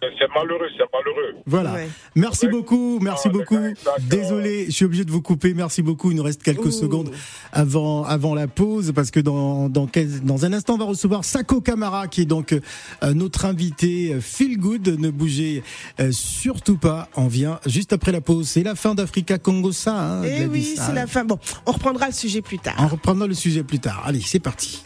c'est 0.00 0.06
c'est 0.18 0.28
malheureux, 0.34 0.68
c'est 0.76 0.84
malheureux. 0.92 1.34
Voilà. 1.46 1.74
Ouais. 1.74 1.88
Merci 2.14 2.48
beaucoup, 2.48 2.98
merci 3.00 3.28
Ah, 3.28 3.32
beaucoup. 3.32 3.58
Désolé, 4.00 4.66
je 4.66 4.70
suis 4.70 4.84
obligé 4.84 5.04
de 5.04 5.10
vous 5.10 5.22
couper. 5.22 5.54
Merci 5.54 5.82
beaucoup. 5.82 6.10
Il 6.10 6.16
nous 6.16 6.22
reste 6.22 6.42
quelques 6.42 6.66
Ouh. 6.66 6.70
secondes 6.70 7.10
avant 7.52 8.04
avant 8.04 8.34
la 8.34 8.46
pause 8.48 8.92
parce 8.94 9.10
que 9.10 9.20
dans 9.20 9.68
dans, 9.68 9.86
quel- 9.86 10.22
dans 10.24 10.44
un 10.44 10.52
instant 10.52 10.74
on 10.74 10.78
va 10.78 10.84
recevoir 10.86 11.24
Sako 11.24 11.60
Kamara 11.60 12.06
qui 12.08 12.22
est 12.22 12.26
donc 12.26 12.52
euh, 12.52 13.14
notre 13.14 13.44
invité 13.44 14.14
euh, 14.14 14.20
Feel 14.20 14.58
Good. 14.58 14.88
Ne 14.98 15.10
bougez 15.10 15.62
euh, 16.00 16.10
surtout 16.12 16.76
pas. 16.78 17.08
On 17.16 17.26
vient 17.28 17.60
juste 17.66 17.92
après 17.92 18.12
la 18.12 18.20
pause. 18.20 18.48
C'est 18.48 18.62
la 18.62 18.74
fin 18.74 18.94
d'Africa 18.94 19.38
Congo 19.38 19.72
ça. 19.72 19.94
Hein, 19.96 20.22
Eh 20.24 20.28
Gladys, 20.36 20.48
oui, 20.50 20.74
c'est 20.76 20.92
la 20.94 21.06
fin. 21.06 21.24
Bon, 21.24 21.38
on 21.66 21.72
reprendra 21.72 22.06
le 22.06 22.12
sujet 22.12 22.42
plus 22.42 22.58
tard. 22.58 22.74
On 22.78 22.88
reprendra 22.88 23.26
le 23.26 23.34
sujet 23.34 23.62
plus 23.62 23.78
tard. 23.78 24.02
Allez, 24.06 24.20
c'est 24.20 24.40
parti. 24.40 24.82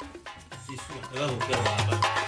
C'est 0.69 0.75
sûr. 0.75 0.83
Ça 1.15 1.21
va 1.21 1.27
vous 1.27 1.41
faire- 1.41 2.20